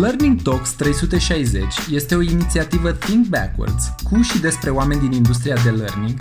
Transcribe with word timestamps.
Learning 0.00 0.42
Talks 0.42 0.70
360 0.70 1.64
este 1.90 2.14
o 2.14 2.20
inițiativă 2.20 2.92
Think 2.92 3.26
Backwards 3.26 3.94
cu 4.10 4.22
și 4.22 4.40
despre 4.40 4.70
oameni 4.70 5.00
din 5.00 5.12
industria 5.12 5.56
de 5.64 5.70
learning 5.70 6.20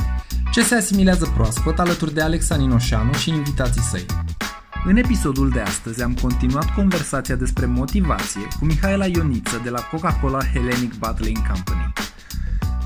ce 0.52 0.64
se 0.64 0.76
asimilează 0.76 1.32
proaspăt 1.36 1.80
alături 1.80 2.14
de 2.14 2.22
Alex 2.22 2.50
Aninoșanu 2.50 3.14
și 3.14 3.30
invitații 3.30 3.82
săi. 3.82 4.06
În 4.86 4.98
episodul 4.98 5.50
de 5.50 5.60
astăzi 5.60 6.04
am 6.04 6.14
continuat 6.14 6.74
conversația 6.74 7.36
despre 7.36 7.66
motivație 7.66 8.48
cu 8.60 8.66
Mihaela 8.66 9.06
Ioniță 9.06 9.62
de 9.64 9.70
la 9.70 9.82
Coca-Cola 9.82 10.44
Hellenic 10.54 10.94
Bottling 10.94 11.38
Company. 11.48 11.89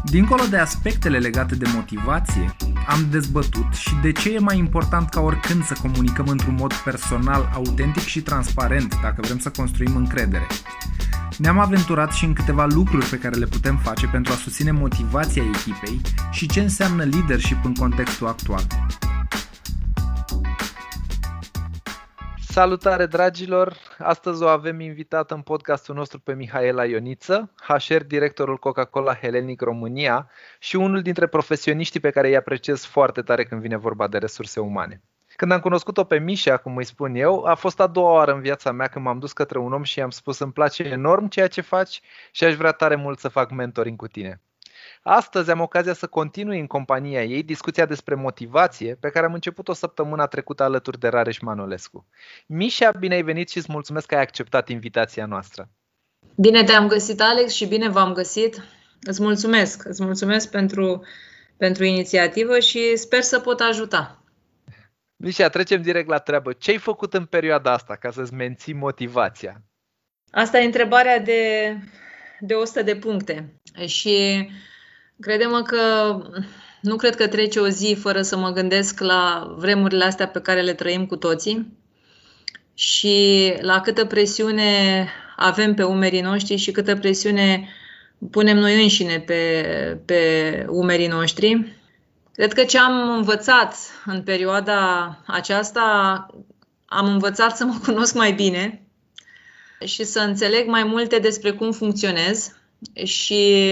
Dincolo 0.10 0.44
de 0.50 0.58
aspectele 0.58 1.18
legate 1.18 1.56
de 1.56 1.66
motivație, 1.76 2.56
am 2.88 3.08
dezbătut 3.10 3.74
și 3.74 3.96
de 4.02 4.12
ce 4.12 4.34
e 4.34 4.40
mai 4.40 4.58
important 4.58 5.10
ca 5.10 5.22
oricând 5.22 5.66
să 5.66 5.76
comunicăm 5.82 6.28
într-un 6.28 6.56
mod 6.60 6.74
personal, 6.74 7.50
autentic 7.54 8.04
și 8.04 8.22
transparent 8.22 8.96
dacă 9.02 9.22
vrem 9.22 9.40
să 9.40 9.50
construim 9.50 9.96
încredere. 9.96 10.48
Ne-am 11.38 11.60
aventurat 11.60 12.12
și 12.12 12.26
în 12.26 12.34
câteva 12.34 12.66
lucruri 12.66 13.06
pe 13.06 13.18
care 13.18 13.36
le 13.36 13.46
putem 13.46 13.78
face 13.78 14.08
pentru 14.08 14.34
a 14.34 14.36
susține 14.36 14.72
motivația 14.72 15.44
echipei 15.44 16.02
și 16.32 16.48
ce 16.48 16.60
înseamnă 16.60 17.04
leadership 17.04 17.66
în 17.66 17.74
contextul 17.74 18.28
actual. 18.28 18.64
Salutare 22.54 23.06
dragilor! 23.06 23.78
Astăzi 23.98 24.44
o 24.44 24.48
avem 24.48 24.80
invitată 24.80 25.34
în 25.34 25.42
podcastul 25.42 25.96
nostru 25.96 26.20
pe 26.20 26.34
Mihaela 26.34 26.86
Ioniță, 26.86 27.52
HR 27.68 28.04
directorul 28.08 28.58
Coca-Cola 28.58 29.16
Hellenic 29.16 29.62
România 29.62 30.30
și 30.60 30.76
unul 30.76 31.02
dintre 31.02 31.28
profesioniștii 31.28 32.00
pe 32.00 32.10
care 32.10 32.28
îi 32.28 32.36
apreciez 32.36 32.86
foarte 32.86 33.22
tare 33.22 33.44
când 33.44 33.62
vine 33.62 33.78
vorba 33.78 34.08
de 34.08 34.18
resurse 34.18 34.60
umane. 34.60 35.02
Când 35.36 35.52
am 35.52 35.60
cunoscut-o 35.60 36.04
pe 36.04 36.20
Mișa, 36.20 36.58
cum 36.58 36.78
îi 36.78 36.86
spun 36.86 37.16
eu, 37.16 37.44
a 37.44 37.54
fost 37.54 37.80
a 37.80 37.88
doua 37.88 38.12
oară 38.12 38.34
în 38.34 38.42
viața 38.42 38.72
mea 38.72 38.88
când 38.88 39.06
m-am 39.06 39.20
dus 39.20 39.34
către 39.34 39.60
un 39.60 39.74
om 39.74 39.84
și 39.84 40.00
i-am 40.00 40.10
spus 40.10 40.40
îmi 40.40 40.52
place 40.52 40.84
enorm 40.84 41.28
ceea 41.28 41.48
ce 41.48 41.62
faci 41.62 42.02
și 42.32 42.44
aș 42.44 42.56
vrea 42.56 42.72
tare 42.72 42.96
mult 42.96 43.20
să 43.20 43.28
fac 43.28 43.52
mentoring 43.52 43.98
cu 43.98 44.08
tine. 44.08 44.42
Astăzi 45.06 45.52
am 45.52 45.60
ocazia 45.60 45.94
să 45.94 46.08
continui 46.08 46.60
în 46.60 46.68
compania 46.68 47.24
ei 47.24 47.44
discuția 47.44 47.86
despre 47.86 48.16
motivație 48.16 48.96
pe 48.96 49.10
care 49.10 49.26
am 49.26 49.34
început-o 49.34 49.74
săptămâna 49.74 50.26
trecută 50.26 50.64
alături 50.64 51.00
de 51.00 51.08
Rareș 51.08 51.40
Manolescu. 51.40 52.08
Mișa, 52.46 52.92
bine 52.92 53.14
ai 53.14 53.22
venit 53.22 53.50
și 53.50 53.58
îți 53.58 53.72
mulțumesc 53.72 54.06
că 54.06 54.16
ai 54.16 54.22
acceptat 54.22 54.70
invitația 54.70 55.26
noastră. 55.26 55.70
Bine 56.36 56.64
te-am 56.64 56.88
găsit, 56.88 57.22
Alex, 57.22 57.54
și 57.54 57.66
bine 57.66 57.90
v-am 57.90 58.14
găsit. 58.14 58.64
Îți 59.02 59.22
mulțumesc, 59.22 59.86
îți 59.86 60.04
mulțumesc 60.04 60.50
pentru, 60.50 61.06
pentru 61.58 61.84
inițiativă 61.84 62.60
și 62.60 62.96
sper 62.96 63.22
să 63.22 63.40
pot 63.40 63.60
ajuta. 63.60 64.24
Mișa, 65.16 65.50
trecem 65.50 65.82
direct 65.82 66.08
la 66.08 66.18
treabă. 66.18 66.54
Ce 66.54 66.72
ai 66.72 66.78
făcut 66.78 67.14
în 67.14 67.26
perioada 67.26 67.72
asta 67.72 67.96
ca 67.96 68.12
să-ți 68.12 68.34
menții 68.34 68.74
motivația? 68.74 69.62
Asta 70.32 70.60
e 70.60 70.66
întrebarea 70.66 71.20
de, 71.20 71.74
de 72.40 72.54
100 72.54 72.82
de 72.82 72.96
puncte. 72.96 73.62
Și 73.86 74.48
Credem 75.20 75.62
că 75.62 76.18
nu 76.82 76.96
cred 76.96 77.16
că 77.16 77.28
trece 77.28 77.60
o 77.60 77.68
zi 77.68 77.98
fără 78.00 78.22
să 78.22 78.38
mă 78.38 78.52
gândesc 78.52 79.00
la 79.00 79.54
vremurile 79.58 80.04
astea 80.04 80.28
pe 80.28 80.40
care 80.40 80.62
le 80.62 80.74
trăim 80.74 81.06
cu 81.06 81.16
toții 81.16 81.78
și 82.74 83.54
la 83.62 83.82
câtă 83.82 84.06
presiune 84.06 85.08
avem 85.36 85.74
pe 85.74 85.84
umerii 85.84 86.22
noștri 86.22 86.56
și 86.56 86.72
câtă 86.72 86.96
presiune 86.96 87.70
punem 88.32 88.58
noi 88.58 88.82
înșine 88.82 89.20
pe, 89.20 89.64
pe 90.06 90.66
umerii 90.70 91.08
noștri. 91.08 91.78
Cred 92.34 92.54
că 92.54 92.64
ce 92.64 92.80
am 92.80 93.16
învățat 93.16 93.76
în 94.06 94.24
perioada 94.24 95.08
aceasta, 95.28 96.28
am 96.86 97.08
învățat 97.08 97.58
să 97.58 97.66
mă 97.66 97.80
cunosc 97.84 98.14
mai 98.16 98.34
bine 98.34 98.88
și 99.86 100.04
să 100.04 100.20
înțeleg 100.20 100.68
mai 100.68 100.84
multe 100.84 101.20
despre 101.20 101.52
cum 101.52 101.72
funcționez 101.72 102.56
și 103.04 103.66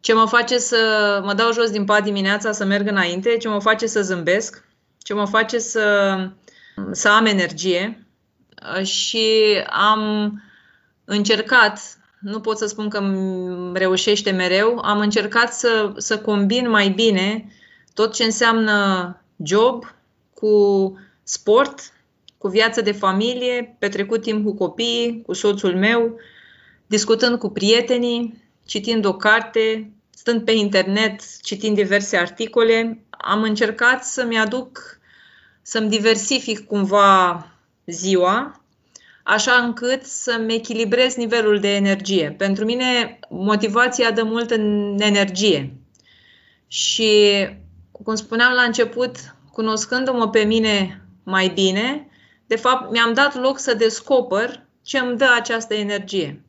ce 0.00 0.12
mă 0.14 0.26
face 0.26 0.58
să 0.58 1.20
mă 1.24 1.34
dau 1.34 1.52
jos 1.52 1.70
din 1.70 1.84
pat 1.84 2.04
dimineața 2.04 2.52
să 2.52 2.64
merg 2.64 2.88
înainte, 2.88 3.36
ce 3.36 3.48
mă 3.48 3.60
face 3.60 3.86
să 3.86 4.02
zâmbesc, 4.02 4.64
ce 4.98 5.14
mă 5.14 5.26
face 5.26 5.58
să, 5.58 6.16
să 6.92 7.08
am 7.08 7.26
energie. 7.26 8.06
Și 8.82 9.28
am 9.70 10.32
încercat, 11.04 11.80
nu 12.20 12.40
pot 12.40 12.58
să 12.58 12.66
spun 12.66 12.88
că 12.88 13.02
reușește 13.72 14.30
mereu, 14.30 14.78
am 14.78 14.98
încercat 14.98 15.52
să, 15.52 15.92
să 15.96 16.18
combin 16.18 16.70
mai 16.70 16.88
bine 16.88 17.52
tot 17.94 18.14
ce 18.14 18.24
înseamnă 18.24 19.16
job 19.44 19.84
cu 20.34 20.52
sport, 21.22 21.92
cu 22.38 22.48
viață 22.48 22.80
de 22.80 22.92
familie, 22.92 23.76
petrecut 23.78 24.22
timp 24.22 24.44
cu 24.44 24.54
copiii, 24.54 25.22
cu 25.26 25.32
soțul 25.32 25.76
meu, 25.76 26.16
discutând 26.86 27.38
cu 27.38 27.48
prietenii, 27.48 28.49
citind 28.66 29.04
o 29.04 29.14
carte, 29.14 29.92
stând 30.10 30.44
pe 30.44 30.52
internet, 30.52 31.40
citind 31.42 31.76
diverse 31.76 32.16
articole, 32.16 33.04
am 33.10 33.42
încercat 33.42 34.04
să-mi 34.04 34.38
aduc, 34.38 35.00
să-mi 35.62 35.88
diversific 35.88 36.66
cumva 36.66 37.46
ziua, 37.86 38.64
așa 39.22 39.52
încât 39.52 40.04
să-mi 40.04 40.54
echilibrez 40.54 41.14
nivelul 41.14 41.60
de 41.60 41.74
energie. 41.74 42.34
Pentru 42.38 42.64
mine, 42.64 43.18
motivația 43.28 44.10
dă 44.10 44.22
mult 44.22 44.50
în 44.50 44.96
energie. 45.00 45.74
Și, 46.66 47.48
cum 47.90 48.14
spuneam 48.14 48.52
la 48.52 48.62
început, 48.62 49.16
cunoscându-mă 49.52 50.28
pe 50.28 50.44
mine 50.44 51.04
mai 51.24 51.48
bine, 51.48 52.08
de 52.46 52.56
fapt, 52.56 52.92
mi-am 52.92 53.12
dat 53.12 53.34
loc 53.34 53.58
să 53.58 53.74
descoper 53.74 54.66
ce 54.82 54.98
îmi 54.98 55.16
dă 55.16 55.26
această 55.36 55.74
energie. 55.74 56.44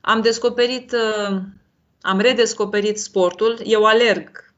Am 0.00 0.20
descoperit, 0.20 0.92
uh, 0.92 1.38
am 2.00 2.18
redescoperit 2.18 2.98
sportul. 2.98 3.60
Eu 3.64 3.84
alerg 3.84 4.54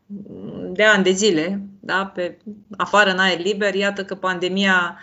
de 0.73 0.85
ani 0.85 1.05
de 1.05 1.11
zile, 1.11 1.63
da, 1.81 2.07
pe 2.07 2.39
afară 2.77 3.11
în 3.11 3.19
aer 3.19 3.39
liber. 3.39 3.75
Iată 3.75 4.05
că 4.05 4.15
pandemia 4.15 4.99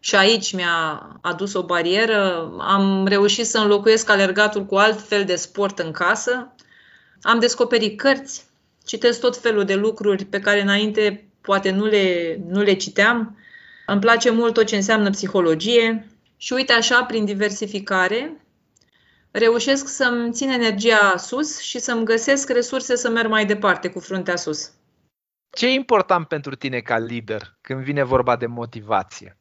și 0.00 0.16
aici 0.16 0.52
mi-a 0.52 1.08
adus 1.20 1.54
o 1.54 1.62
barieră. 1.62 2.50
Am 2.58 3.06
reușit 3.06 3.46
să 3.46 3.58
înlocuiesc 3.58 4.10
alergatul 4.10 4.64
cu 4.64 4.74
alt 4.74 5.00
fel 5.00 5.24
de 5.24 5.34
sport 5.34 5.78
în 5.78 5.90
casă. 5.90 6.54
Am 7.22 7.38
descoperit 7.38 7.98
cărți, 7.98 8.44
citesc 8.84 9.20
tot 9.20 9.36
felul 9.36 9.64
de 9.64 9.74
lucruri 9.74 10.24
pe 10.24 10.40
care 10.40 10.60
înainte 10.60 11.28
poate 11.40 11.70
nu 11.70 11.84
le, 11.84 12.38
nu 12.48 12.62
le 12.62 12.72
citeam. 12.72 13.36
Îmi 13.86 14.00
place 14.00 14.30
mult 14.30 14.54
tot 14.54 14.66
ce 14.66 14.76
înseamnă 14.76 15.10
psihologie 15.10 16.06
și 16.36 16.52
uite 16.52 16.72
așa, 16.72 17.04
prin 17.04 17.24
diversificare, 17.24 18.41
reușesc 19.32 19.88
să-mi 19.88 20.32
țin 20.32 20.50
energia 20.50 21.16
sus 21.16 21.60
și 21.60 21.78
să-mi 21.78 22.04
găsesc 22.04 22.48
resurse 22.48 22.96
să 22.96 23.10
merg 23.10 23.28
mai 23.28 23.46
departe 23.46 23.90
cu 23.90 24.00
fruntea 24.00 24.36
sus. 24.36 24.70
Ce 25.56 25.66
e 25.66 25.70
important 25.70 26.28
pentru 26.28 26.54
tine 26.54 26.80
ca 26.80 26.98
lider 26.98 27.58
când 27.60 27.82
vine 27.82 28.02
vorba 28.02 28.36
de 28.36 28.46
motivație? 28.46 29.36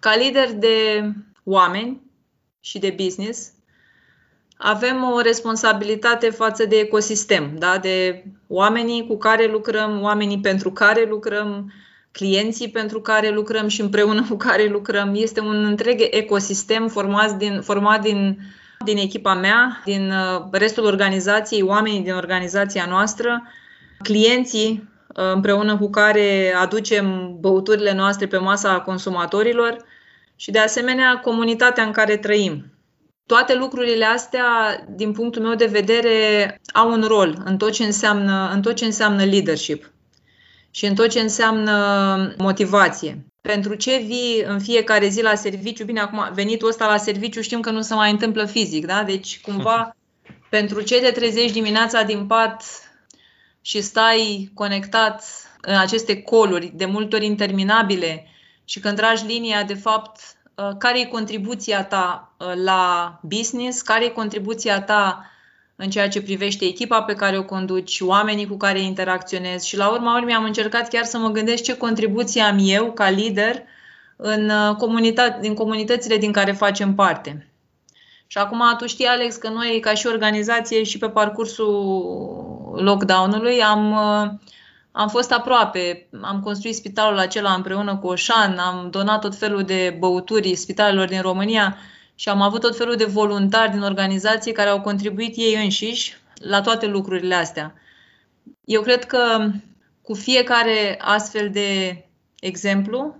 Ca 0.00 0.16
lider 0.16 0.52
de 0.52 1.02
oameni 1.44 2.00
și 2.60 2.78
de 2.78 2.90
business, 2.90 3.52
avem 4.56 5.02
o 5.02 5.20
responsabilitate 5.20 6.30
față 6.30 6.64
de 6.64 6.78
ecosistem, 6.78 7.58
da? 7.58 7.78
de 7.78 8.24
oamenii 8.46 9.06
cu 9.06 9.16
care 9.16 9.46
lucrăm, 9.46 10.02
oamenii 10.02 10.40
pentru 10.40 10.72
care 10.72 11.04
lucrăm, 11.04 11.72
clienții 12.12 12.70
pentru 12.70 13.00
care 13.00 13.30
lucrăm 13.30 13.68
și 13.68 13.80
împreună 13.80 14.26
cu 14.30 14.36
care 14.36 14.64
lucrăm. 14.64 15.12
Este 15.14 15.40
un 15.40 15.64
întreg 15.64 16.00
ecosistem 16.10 16.88
format 16.88 17.36
din, 17.36 17.60
format 17.60 18.00
din, 18.00 18.38
din 18.84 18.96
echipa 18.96 19.34
mea, 19.34 19.82
din 19.84 20.10
uh, 20.10 20.42
restul 20.50 20.84
organizației, 20.84 21.62
oamenii 21.62 22.00
din 22.00 22.12
organizația 22.12 22.86
noastră, 22.88 23.42
clienții 24.02 24.88
uh, 25.08 25.32
împreună 25.34 25.78
cu 25.78 25.90
care 25.90 26.54
aducem 26.60 27.36
băuturile 27.40 27.92
noastre 27.92 28.26
pe 28.26 28.36
masa 28.36 28.80
consumatorilor 28.80 29.76
și, 30.36 30.50
de 30.50 30.58
asemenea, 30.58 31.18
comunitatea 31.18 31.84
în 31.84 31.92
care 31.92 32.16
trăim. 32.16 32.64
Toate 33.26 33.54
lucrurile 33.54 34.04
astea, 34.04 34.44
din 34.88 35.12
punctul 35.12 35.42
meu 35.42 35.54
de 35.54 35.66
vedere, 35.66 36.60
au 36.72 36.90
un 36.90 37.04
rol 37.06 37.42
în 37.44 37.56
tot 37.56 37.72
ce 37.72 37.84
înseamnă, 37.84 38.50
în 38.52 38.62
tot 38.62 38.74
ce 38.74 38.84
înseamnă 38.84 39.24
leadership 39.24 39.90
și 40.70 40.86
în 40.86 40.94
tot 40.94 41.08
ce 41.08 41.20
înseamnă 41.20 42.34
motivație. 42.38 43.24
Pentru 43.40 43.74
ce 43.74 43.96
vii 43.96 44.42
în 44.46 44.60
fiecare 44.60 45.08
zi 45.08 45.22
la 45.22 45.34
serviciu? 45.34 45.84
Bine, 45.84 46.00
acum 46.00 46.28
venitul 46.32 46.68
ăsta 46.68 46.86
la 46.86 46.96
serviciu 46.96 47.40
știm 47.40 47.60
că 47.60 47.70
nu 47.70 47.80
se 47.80 47.94
mai 47.94 48.10
întâmplă 48.10 48.44
fizic, 48.44 48.86
da? 48.86 49.02
Deci, 49.02 49.40
cumva, 49.40 49.96
pentru 50.48 50.80
ce 50.80 51.00
te 51.00 51.10
trezești 51.10 51.52
dimineața 51.52 52.02
din 52.02 52.26
pat 52.26 52.64
și 53.60 53.80
stai 53.80 54.50
conectat 54.54 55.24
în 55.60 55.76
aceste 55.76 56.22
coluri, 56.22 56.72
de 56.74 56.84
multe 56.84 57.16
ori 57.16 57.24
interminabile, 57.26 58.26
și 58.64 58.80
când 58.80 58.96
tragi 58.96 59.26
linia, 59.26 59.62
de 59.62 59.74
fapt, 59.74 60.20
uh, 60.54 60.70
care 60.78 61.00
e 61.00 61.04
contribuția 61.04 61.84
ta 61.84 62.34
uh, 62.38 62.52
la 62.54 63.18
business, 63.22 63.82
care 63.82 64.04
e 64.04 64.08
contribuția 64.08 64.82
ta 64.82 65.24
în 65.82 65.90
ceea 65.90 66.08
ce 66.08 66.22
privește 66.22 66.64
echipa 66.64 67.02
pe 67.02 67.14
care 67.14 67.38
o 67.38 67.44
conduci, 67.44 68.00
oamenii 68.00 68.46
cu 68.46 68.56
care 68.56 68.80
interacționezi 68.80 69.68
și 69.68 69.76
la 69.76 69.88
urma 69.88 70.16
urmei 70.16 70.34
am 70.34 70.44
încercat 70.44 70.88
chiar 70.88 71.04
să 71.04 71.18
mă 71.18 71.28
gândesc 71.28 71.62
ce 71.62 71.76
contribuție 71.76 72.42
am 72.42 72.58
eu 72.60 72.92
ca 72.92 73.10
lider 73.10 73.62
în, 74.16 74.50
uh, 74.50 74.76
comunitate, 74.76 75.48
în 75.48 75.54
comunitățile 75.54 76.16
din 76.16 76.32
care 76.32 76.52
facem 76.52 76.94
parte. 76.94 77.52
Și 78.26 78.38
acum 78.38 78.62
tu 78.78 78.86
știi, 78.86 79.06
Alex, 79.06 79.36
că 79.36 79.48
noi, 79.48 79.80
ca 79.80 79.94
și 79.94 80.06
organizație 80.06 80.82
și 80.82 80.98
pe 80.98 81.08
parcursul 81.08 81.72
lockdown-ului, 82.76 83.62
am, 83.62 83.92
uh, 83.92 84.30
am 84.92 85.08
fost 85.08 85.32
aproape. 85.32 86.08
Am 86.22 86.40
construit 86.40 86.74
spitalul 86.74 87.18
acela 87.18 87.52
împreună 87.52 87.96
cu 87.96 88.06
Oșan, 88.06 88.58
am 88.58 88.88
donat 88.90 89.20
tot 89.20 89.36
felul 89.36 89.62
de 89.62 89.96
băuturi 89.98 90.54
spitalelor 90.54 91.08
din 91.08 91.20
România 91.20 91.76
și 92.20 92.28
am 92.28 92.40
avut 92.40 92.60
tot 92.60 92.76
felul 92.76 92.96
de 92.96 93.04
voluntari 93.04 93.70
din 93.70 93.82
organizație 93.82 94.52
care 94.52 94.68
au 94.68 94.80
contribuit 94.80 95.36
ei 95.36 95.62
înșiși 95.62 96.16
la 96.34 96.60
toate 96.60 96.86
lucrurile 96.86 97.34
astea. 97.34 97.74
Eu 98.64 98.82
cred 98.82 99.04
că 99.04 99.50
cu 100.02 100.14
fiecare 100.14 100.98
astfel 101.00 101.50
de 101.50 102.02
exemplu, 102.40 103.16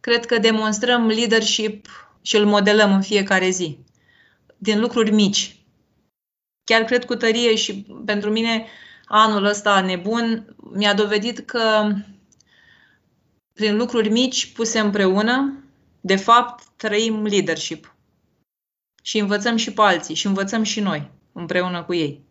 cred 0.00 0.26
că 0.26 0.38
demonstrăm 0.38 1.06
leadership 1.06 1.86
și 2.22 2.36
îl 2.36 2.44
modelăm 2.44 2.92
în 2.92 3.02
fiecare 3.02 3.48
zi, 3.48 3.78
din 4.56 4.80
lucruri 4.80 5.10
mici. 5.10 5.56
Chiar 6.64 6.82
cred 6.82 7.04
cu 7.04 7.14
tărie 7.14 7.54
și 7.54 7.86
pentru 8.04 8.30
mine 8.30 8.66
anul 9.04 9.44
ăsta 9.44 9.80
nebun 9.80 10.54
mi-a 10.56 10.94
dovedit 10.94 11.38
că 11.38 11.92
prin 13.52 13.76
lucruri 13.76 14.08
mici 14.08 14.52
puse 14.52 14.78
împreună, 14.78 15.64
de 16.00 16.16
fapt, 16.16 16.64
trăim 16.76 17.22
leadership. 17.22 17.93
Și 19.06 19.18
învățăm 19.18 19.56
și 19.56 19.72
pe 19.72 19.80
alții 19.80 20.14
și 20.14 20.26
învățăm 20.26 20.62
și 20.62 20.80
noi 20.80 21.10
împreună 21.32 21.82
cu 21.82 21.94
ei. 21.94 22.24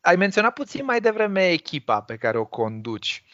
Ai 0.00 0.16
menționat 0.16 0.52
puțin 0.52 0.84
mai 0.84 1.00
devreme 1.00 1.50
echipa 1.50 2.00
pe 2.00 2.16
care 2.16 2.38
o 2.38 2.44
conduci. 2.44 3.24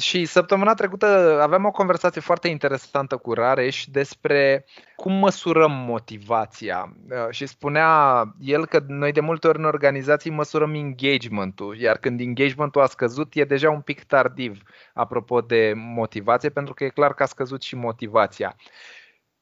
Și 0.00 0.24
săptămâna 0.24 0.74
trecută 0.74 1.38
aveam 1.42 1.64
o 1.64 1.70
conversație 1.70 2.20
foarte 2.20 2.48
interesantă 2.48 3.16
cu 3.16 3.32
Rareș 3.32 3.84
despre 3.84 4.64
cum 4.96 5.12
măsurăm 5.12 5.72
motivația. 5.72 6.96
Uh, 7.10 7.30
și 7.30 7.46
spunea 7.46 8.24
el 8.40 8.66
că 8.66 8.84
noi 8.86 9.12
de 9.12 9.20
multe 9.20 9.48
ori 9.48 9.58
în 9.58 9.64
organizații 9.64 10.30
măsurăm 10.30 10.74
engagementul, 10.74 11.78
iar 11.78 11.96
când 11.96 12.20
engagementul 12.20 12.80
a 12.80 12.86
scăzut 12.86 13.34
e 13.34 13.44
deja 13.44 13.70
un 13.70 13.80
pic 13.80 14.04
tardiv 14.04 14.62
apropo 14.94 15.40
de 15.40 15.72
motivație, 15.76 16.48
pentru 16.48 16.74
că 16.74 16.84
e 16.84 16.88
clar 16.88 17.14
că 17.14 17.22
a 17.22 17.26
scăzut 17.26 17.62
și 17.62 17.76
motivația. 17.76 18.56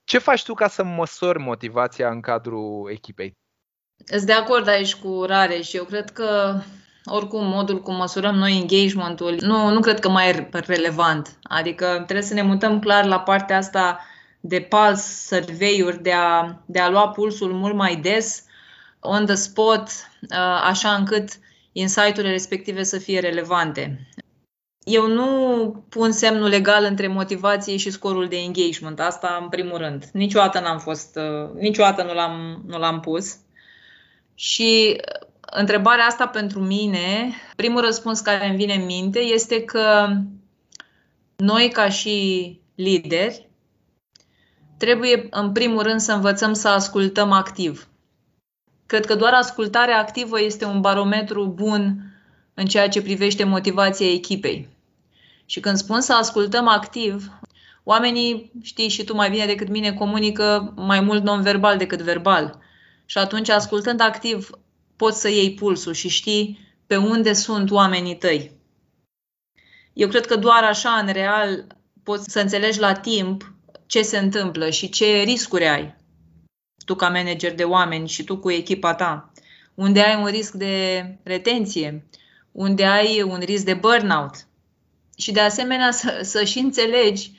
Ce 0.04 0.18
faci 0.18 0.42
tu 0.42 0.54
ca 0.54 0.68
să 0.68 0.84
măsori 0.84 1.38
motivația 1.38 2.10
în 2.10 2.20
cadrul 2.20 2.90
echipei? 2.92 3.38
Sunt 4.04 4.22
de 4.22 4.32
acord 4.32 4.68
aici 4.68 4.94
cu 4.94 5.24
Rareș. 5.26 5.72
Eu 5.72 5.84
cred 5.84 6.10
că 6.10 6.60
oricum, 7.04 7.46
modul 7.46 7.82
cum 7.82 7.96
măsurăm 7.96 8.34
noi 8.34 8.58
engagementul, 8.58 9.36
nu, 9.40 9.68
nu 9.68 9.80
cred 9.80 10.00
că 10.00 10.08
mai 10.08 10.28
e 10.28 10.48
relevant. 10.52 11.38
Adică 11.42 11.86
trebuie 11.86 12.26
să 12.26 12.34
ne 12.34 12.42
mutăm 12.42 12.78
clar 12.78 13.04
la 13.04 13.20
partea 13.20 13.56
asta 13.56 14.00
de 14.40 14.60
pulse 14.60 15.34
survey-uri, 15.34 16.02
de 16.02 16.12
a, 16.12 16.62
de 16.66 16.78
a 16.78 16.88
lua 16.88 17.08
pulsul 17.08 17.52
mult 17.52 17.74
mai 17.74 17.96
des, 17.96 18.44
on 19.00 19.26
the 19.26 19.34
spot, 19.34 19.88
uh, 20.20 20.62
așa 20.62 20.94
încât 20.94 21.28
insight-urile 21.72 22.30
respective 22.30 22.82
să 22.82 22.98
fie 22.98 23.20
relevante. 23.20 24.08
Eu 24.84 25.06
nu 25.06 25.84
pun 25.88 26.12
semnul 26.12 26.48
legal 26.48 26.84
între 26.84 27.06
motivație 27.06 27.76
și 27.76 27.90
scorul 27.90 28.28
de 28.28 28.36
engagement. 28.36 29.00
Asta 29.00 29.38
în 29.42 29.48
primul 29.48 29.78
rând. 29.78 30.04
Niciodată 30.12 30.60
n-am 30.60 30.78
fost, 30.78 31.16
uh, 31.16 31.60
niciodată 31.60 32.02
nu 32.02 32.14
l-am, 32.14 32.62
nu 32.66 32.78
l-am 32.78 33.00
pus. 33.00 33.36
Și 34.34 35.00
întrebarea 35.40 36.04
asta 36.04 36.26
pentru 36.26 36.60
mine, 36.60 37.32
primul 37.56 37.80
răspuns 37.80 38.20
care 38.20 38.46
îmi 38.46 38.56
vine 38.56 38.74
în 38.74 38.84
minte 38.84 39.18
este 39.18 39.64
că 39.64 40.08
noi, 41.36 41.70
ca 41.70 41.88
și 41.88 42.60
lideri, 42.74 43.48
trebuie, 44.78 45.26
în 45.30 45.52
primul 45.52 45.82
rând, 45.82 46.00
să 46.00 46.12
învățăm 46.12 46.52
să 46.52 46.68
ascultăm 46.68 47.32
activ. 47.32 47.88
Cred 48.86 49.06
că 49.06 49.14
doar 49.14 49.32
ascultarea 49.32 49.98
activă 49.98 50.40
este 50.40 50.64
un 50.64 50.80
barometru 50.80 51.46
bun 51.46 52.09
în 52.60 52.66
ceea 52.66 52.88
ce 52.88 53.02
privește 53.02 53.44
motivația 53.44 54.12
echipei. 54.12 54.68
Și 55.46 55.60
când 55.60 55.76
spun 55.76 56.00
să 56.00 56.12
ascultăm 56.14 56.68
activ, 56.68 57.30
oamenii, 57.84 58.52
știi 58.62 58.88
și 58.88 59.04
tu 59.04 59.14
mai 59.14 59.30
bine 59.30 59.46
decât 59.46 59.68
mine, 59.68 59.92
comunică 59.92 60.72
mai 60.76 61.00
mult 61.00 61.22
non-verbal 61.22 61.76
decât 61.76 62.00
verbal. 62.00 62.58
Și 63.06 63.18
atunci, 63.18 63.48
ascultând 63.48 64.00
activ 64.00 64.50
poți 64.96 65.20
să 65.20 65.28
iei 65.28 65.54
pulsul 65.54 65.92
și 65.92 66.08
știi 66.08 66.58
pe 66.86 66.96
unde 66.96 67.32
sunt 67.32 67.70
oamenii 67.70 68.16
tăi. 68.16 68.50
Eu 69.92 70.08
cred 70.08 70.26
că 70.26 70.36
doar 70.36 70.64
așa, 70.64 70.90
în 70.90 71.12
real, 71.12 71.66
poți 72.02 72.32
să 72.32 72.40
înțelegi 72.40 72.80
la 72.80 72.92
timp 72.92 73.52
ce 73.86 74.02
se 74.02 74.18
întâmplă 74.18 74.70
și 74.70 74.88
ce 74.88 75.22
riscuri 75.22 75.68
ai 75.68 75.94
tu 76.84 76.94
ca 76.94 77.08
manager 77.08 77.54
de 77.54 77.64
oameni 77.64 78.08
și 78.08 78.24
tu 78.24 78.38
cu 78.38 78.50
echipa 78.50 78.94
ta. 78.94 79.32
Unde 79.74 80.00
ai 80.00 80.20
un 80.22 80.26
risc 80.26 80.52
de 80.52 81.04
retenție, 81.22 82.06
unde 82.52 82.84
ai 82.84 83.22
un 83.22 83.38
risc 83.38 83.64
de 83.64 83.74
burnout. 83.74 84.34
Și 85.16 85.32
de 85.32 85.40
asemenea 85.40 85.90
să, 85.90 86.20
să 86.22 86.44
și 86.44 86.58
înțelegi 86.58 87.32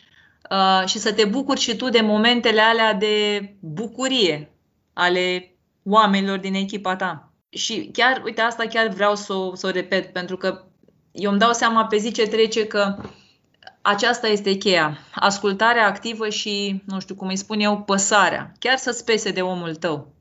uh, 0.49 0.87
și 0.87 0.99
să 0.99 1.13
te 1.13 1.25
bucuri 1.25 1.59
și 1.59 1.75
tu 1.75 1.89
de 1.89 2.01
momentele 2.01 2.61
alea 2.61 2.93
de 2.93 3.47
bucurie 3.59 4.51
ale 4.93 5.55
oamenilor 5.83 6.37
din 6.37 6.53
echipa 6.53 6.95
ta. 6.95 7.31
Și 7.49 7.89
chiar, 7.93 8.21
uite, 8.25 8.41
asta 8.41 8.65
chiar 8.67 8.87
vreau 8.87 9.15
să 9.15 9.33
o, 9.33 9.55
să 9.55 9.67
o 9.67 9.69
repet, 9.69 10.13
pentru 10.13 10.37
că 10.37 10.63
eu 11.11 11.29
îmi 11.29 11.39
dau 11.39 11.53
seama 11.53 11.85
pe 11.85 11.97
zi 11.97 12.11
ce 12.11 12.27
trece 12.27 12.67
că 12.67 12.95
aceasta 13.81 14.27
este 14.27 14.53
cheia. 14.53 14.97
Ascultarea 15.13 15.87
activă 15.87 16.29
și, 16.29 16.83
nu 16.85 16.99
știu 16.99 17.15
cum 17.15 17.27
îi 17.27 17.35
spun 17.35 17.59
eu, 17.59 17.81
păsarea. 17.81 18.51
Chiar 18.59 18.77
să-ți 18.77 19.05
pese 19.05 19.31
de 19.31 19.41
omul 19.41 19.75
tău. 19.75 20.13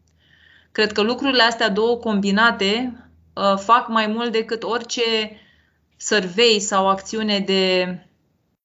Cred 0.72 0.92
că 0.92 1.00
lucrurile 1.00 1.42
astea 1.42 1.68
două 1.68 1.96
combinate 1.96 2.92
uh, 2.94 3.09
fac 3.56 3.88
mai 3.88 4.06
mult 4.06 4.32
decât 4.32 4.62
orice 4.62 5.02
survey 5.96 6.58
sau 6.60 6.88
acțiune 6.88 7.38
de 7.38 7.94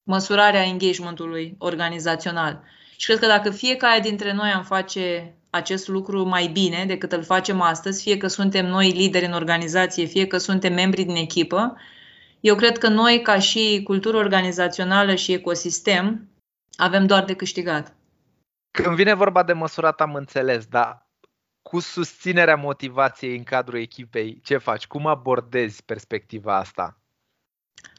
măsurare 0.04 0.58
a 0.58 0.66
engagementului 0.66 1.56
organizațional. 1.58 2.64
Și 2.98 3.06
cred 3.06 3.20
că 3.20 3.28
dacă 3.28 3.50
fiecare 3.50 4.00
dintre 4.00 4.34
noi 4.34 4.50
am 4.50 4.64
face 4.64 5.36
acest 5.50 5.88
lucru 5.88 6.24
mai 6.24 6.48
bine 6.48 6.86
decât 6.88 7.12
îl 7.12 7.24
facem 7.24 7.62
astăzi, 7.62 8.02
fie 8.02 8.18
că 8.18 8.28
suntem 8.28 8.66
noi 8.66 8.90
lideri 8.92 9.26
în 9.26 9.34
organizație, 9.34 10.06
fie 10.06 10.28
că 10.28 10.38
suntem 10.38 10.74
membri 10.74 11.04
din 11.04 11.16
echipă, 11.16 11.78
eu 12.40 12.56
cred 12.56 12.78
că 12.78 12.88
noi, 12.88 13.22
ca 13.22 13.40
și 13.40 13.82
cultură 13.84 14.18
organizațională 14.18 15.16
și 15.16 15.32
ecosistem, 15.32 16.30
avem 16.76 17.06
doar 17.06 17.24
de 17.24 17.34
câștigat. 17.34 17.96
Când 18.72 18.96
vine 18.96 19.14
vorba 19.14 19.44
de 19.44 19.54
măsurat, 19.54 20.02
am 20.02 20.14
înțeles, 20.14 20.66
dar 20.66 21.05
cu 21.70 21.80
susținerea 21.80 22.56
motivației 22.56 23.38
în 23.38 23.44
cadrul 23.44 23.80
echipei, 23.80 24.42
ce 24.44 24.58
faci? 24.58 24.88
Cum 24.88 25.08
abordezi 25.08 25.84
perspectiva 25.84 26.58
asta? 26.58 27.00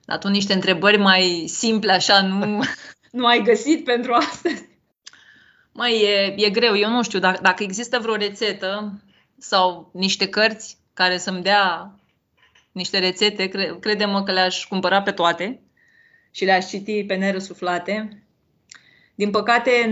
La 0.05 0.19
tu 0.19 0.29
niște 0.29 0.53
întrebări 0.53 0.97
mai 0.99 1.45
simple, 1.49 1.93
așa, 1.93 2.23
nu, 2.23 2.63
nu 3.19 3.27
ai 3.27 3.43
găsit 3.43 3.85
pentru 3.85 4.13
astăzi. 4.13 4.69
Mai 5.73 6.03
e, 6.03 6.35
e 6.37 6.51
greu, 6.51 6.77
eu 6.77 6.91
nu 6.91 7.03
știu, 7.03 7.19
dacă, 7.19 7.39
dacă 7.43 7.63
există 7.63 7.99
vreo 7.99 8.17
rețetă 8.17 9.01
sau 9.39 9.91
niște 9.93 10.29
cărți 10.29 10.79
care 10.95 11.19
să-mi 11.19 11.43
dea 11.43 11.95
niște 12.73 12.99
rețete, 12.99 13.47
cre, 13.47 13.77
crede-mă 13.81 14.23
că 14.23 14.33
le-aș 14.33 14.67
cumpăra 14.67 15.03
pe 15.03 15.13
toate 15.13 15.61
și 16.31 16.45
le-aș 16.45 16.67
citi 16.67 17.05
pe 17.05 17.15
nerăsuflate. 17.15 18.23
Din 19.15 19.31
păcate, 19.31 19.87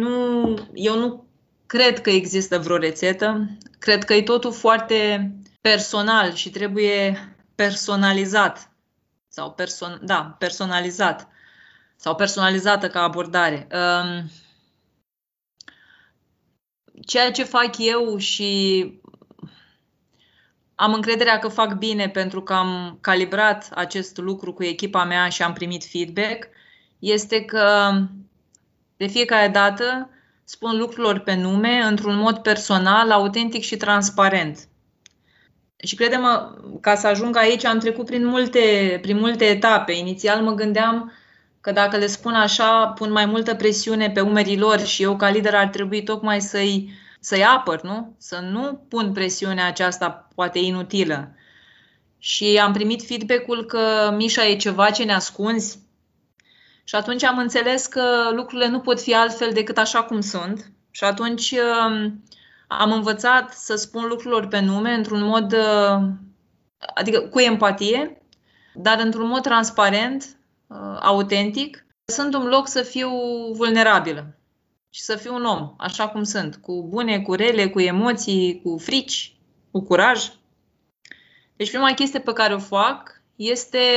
nu, 0.00 0.54
eu 0.74 0.98
nu 0.98 1.29
cred 1.70 2.00
că 2.00 2.10
există 2.10 2.58
vreo 2.58 2.76
rețetă. 2.76 3.46
Cred 3.78 4.04
că 4.04 4.14
e 4.14 4.22
totul 4.22 4.52
foarte 4.52 5.30
personal 5.60 6.32
și 6.34 6.50
trebuie 6.50 7.34
personalizat. 7.54 8.72
Sau 9.28 9.52
person, 9.52 10.00
da, 10.02 10.36
personalizat. 10.38 11.28
Sau 11.96 12.14
personalizată 12.14 12.88
ca 12.88 13.02
abordare. 13.02 13.66
Um, 13.72 14.30
ceea 17.06 17.30
ce 17.30 17.44
fac 17.44 17.78
eu 17.78 18.16
și 18.16 18.92
am 20.74 20.94
încrederea 20.94 21.38
că 21.38 21.48
fac 21.48 21.74
bine 21.74 22.08
pentru 22.08 22.42
că 22.42 22.52
am 22.52 22.98
calibrat 23.00 23.68
acest 23.74 24.16
lucru 24.16 24.52
cu 24.52 24.64
echipa 24.64 25.04
mea 25.04 25.28
și 25.28 25.42
am 25.42 25.52
primit 25.52 25.84
feedback, 25.84 26.48
este 26.98 27.44
că 27.44 27.92
de 28.96 29.06
fiecare 29.06 29.48
dată 29.48 30.10
spun 30.50 30.78
lucrurilor 30.78 31.18
pe 31.18 31.34
nume 31.34 31.82
într-un 31.88 32.16
mod 32.16 32.38
personal, 32.38 33.10
autentic 33.10 33.62
și 33.62 33.76
transparent. 33.76 34.58
Și 35.76 35.94
credem, 35.94 36.24
ca 36.80 36.94
să 36.94 37.06
ajung 37.06 37.36
aici, 37.36 37.64
am 37.64 37.78
trecut 37.78 38.06
prin 38.06 38.26
multe, 38.26 38.98
prin 39.02 39.18
multe 39.18 39.44
etape. 39.44 39.92
Inițial 39.92 40.42
mă 40.42 40.54
gândeam 40.54 41.12
că 41.60 41.72
dacă 41.72 41.96
le 41.96 42.06
spun 42.06 42.32
așa, 42.34 42.86
pun 42.86 43.12
mai 43.12 43.26
multă 43.26 43.54
presiune 43.54 44.10
pe 44.10 44.20
umerii 44.20 44.58
lor 44.58 44.80
și 44.80 45.02
eu 45.02 45.16
ca 45.16 45.30
lider 45.30 45.54
ar 45.54 45.68
trebui 45.68 46.02
tocmai 46.02 46.40
să-i, 46.40 46.92
să-i 47.20 47.44
apăr, 47.44 47.82
nu? 47.82 48.14
Să 48.18 48.38
nu 48.50 48.86
pun 48.88 49.12
presiunea 49.12 49.66
aceasta 49.66 50.28
poate 50.34 50.58
inutilă. 50.58 51.34
Și 52.18 52.60
am 52.62 52.72
primit 52.72 53.06
feedback-ul 53.06 53.64
că 53.64 54.14
Mișa 54.16 54.46
e 54.46 54.56
ceva 54.56 54.90
ce 54.90 55.04
ne 55.04 55.14
ascunzi. 55.14 55.78
Și 56.90 56.96
atunci 56.96 57.24
am 57.24 57.38
înțeles 57.38 57.86
că 57.86 58.30
lucrurile 58.32 58.68
nu 58.68 58.80
pot 58.80 59.00
fi 59.00 59.14
altfel 59.14 59.52
decât 59.52 59.78
așa 59.78 60.02
cum 60.02 60.20
sunt. 60.20 60.72
Și 60.90 61.04
atunci 61.04 61.50
um, 61.50 62.24
am 62.68 62.92
învățat 62.92 63.52
să 63.52 63.74
spun 63.74 64.06
lucrurilor 64.06 64.46
pe 64.46 64.60
nume 64.60 64.94
într-un 64.94 65.22
mod, 65.22 65.52
uh, 65.52 66.08
adică 66.94 67.20
cu 67.20 67.40
empatie, 67.40 68.22
dar 68.74 69.00
într-un 69.00 69.28
mod 69.28 69.42
transparent, 69.42 70.36
uh, 70.66 70.98
autentic. 71.00 71.86
Sunt 72.04 72.34
un 72.34 72.46
loc 72.46 72.68
să 72.68 72.82
fiu 72.82 73.10
vulnerabilă 73.52 74.38
și 74.88 75.02
să 75.02 75.16
fiu 75.16 75.34
un 75.34 75.44
om, 75.44 75.74
așa 75.78 76.08
cum 76.08 76.22
sunt, 76.22 76.56
cu 76.56 76.86
bune, 76.88 77.20
cu 77.20 77.34
rele, 77.34 77.68
cu 77.68 77.80
emoții, 77.80 78.60
cu 78.64 78.78
frici, 78.78 79.36
cu 79.70 79.82
curaj. 79.82 80.30
Deci 81.56 81.70
prima 81.70 81.94
chestie 81.94 82.20
pe 82.20 82.32
care 82.32 82.54
o 82.54 82.58
fac 82.58 83.22
este 83.36 83.88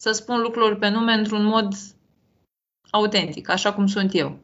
să 0.00 0.12
spun 0.12 0.40
lucrurilor 0.40 0.78
pe 0.78 0.88
nume 0.88 1.12
într-un 1.12 1.44
mod 1.44 1.72
autentic, 2.90 3.50
așa 3.50 3.72
cum 3.72 3.86
sunt 3.86 4.14
eu. 4.14 4.38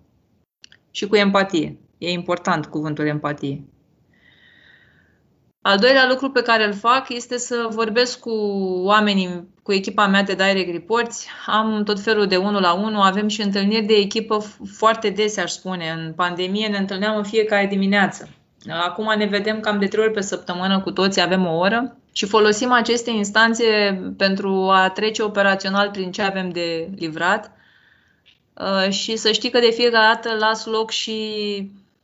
Și 0.91 1.07
cu 1.07 1.17
empatie. 1.17 1.79
E 1.99 2.11
important 2.11 2.67
cuvântul 2.67 3.07
empatie. 3.07 3.65
Al 5.63 5.79
doilea 5.79 6.09
lucru 6.09 6.31
pe 6.31 6.43
care 6.43 6.67
îl 6.67 6.73
fac 6.73 7.09
este 7.09 7.39
să 7.39 7.69
vorbesc 7.71 8.19
cu 8.19 8.31
oamenii, 8.85 9.49
cu 9.63 9.73
echipa 9.73 10.07
mea 10.07 10.23
de 10.23 10.35
direct 10.35 10.73
reports. 10.73 11.27
Am 11.47 11.83
tot 11.85 12.01
felul 12.01 12.27
de 12.27 12.37
unul 12.37 12.61
la 12.61 12.73
unul, 12.73 13.03
avem 13.03 13.29
și 13.29 13.43
întâlniri 13.43 13.87
de 13.87 13.95
echipă 13.95 14.39
foarte 14.73 15.11
dese, 15.11 15.41
aș 15.41 15.51
spune. 15.51 15.91
În 15.91 16.13
pandemie 16.13 16.67
ne 16.67 16.79
întâlneam 16.79 17.17
în 17.17 17.25
fiecare 17.25 17.67
dimineață. 17.67 18.29
Acum 18.69 19.15
ne 19.17 19.27
vedem 19.27 19.61
cam 19.61 19.79
de 19.79 19.87
trei 19.87 20.05
ori 20.05 20.13
pe 20.13 20.21
săptămână 20.21 20.81
cu 20.81 20.91
toți, 20.91 21.21
avem 21.21 21.47
o 21.47 21.57
oră 21.57 21.99
și 22.17 22.27
folosim 22.27 22.73
aceste 22.73 23.11
instanțe 23.11 24.01
pentru 24.17 24.71
a 24.71 24.91
trece 24.91 25.23
operațional 25.23 25.91
prin 25.91 26.13
ce 26.13 26.23
avem 26.23 26.51
de 26.51 26.89
livrat 26.97 27.53
uh, 28.55 28.91
și 28.91 29.17
să 29.17 29.33
știi 29.33 29.51
că 29.51 29.59
de 29.59 29.71
fiecare 29.71 30.15
dată 30.15 30.37
las 30.39 30.65
loc 30.65 30.91
și 30.91 31.23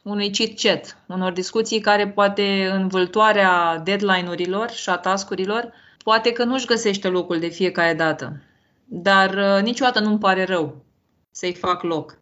unui 0.03 0.31
chit-chat, 0.31 0.97
unor 1.07 1.33
discuții 1.33 1.81
care 1.81 2.09
poate 2.09 2.71
în 2.73 2.89
vâltoarea 2.89 3.79
deadline-urilor 3.85 4.71
și 4.71 4.89
a 4.89 4.97
tascurilor, 4.97 5.73
poate 6.05 6.33
că 6.33 6.45
nu-și 6.45 6.67
găsește 6.67 7.09
locul 7.09 7.39
de 7.39 7.49
fiecare 7.49 7.95
dată. 7.95 8.43
Dar 8.85 9.35
uh, 9.35 9.63
niciodată 9.63 10.01
nu-mi 10.01 10.19
pare 10.19 10.45
rău 10.45 10.85
să-i 11.31 11.55
fac 11.55 11.83
loc. 11.83 12.19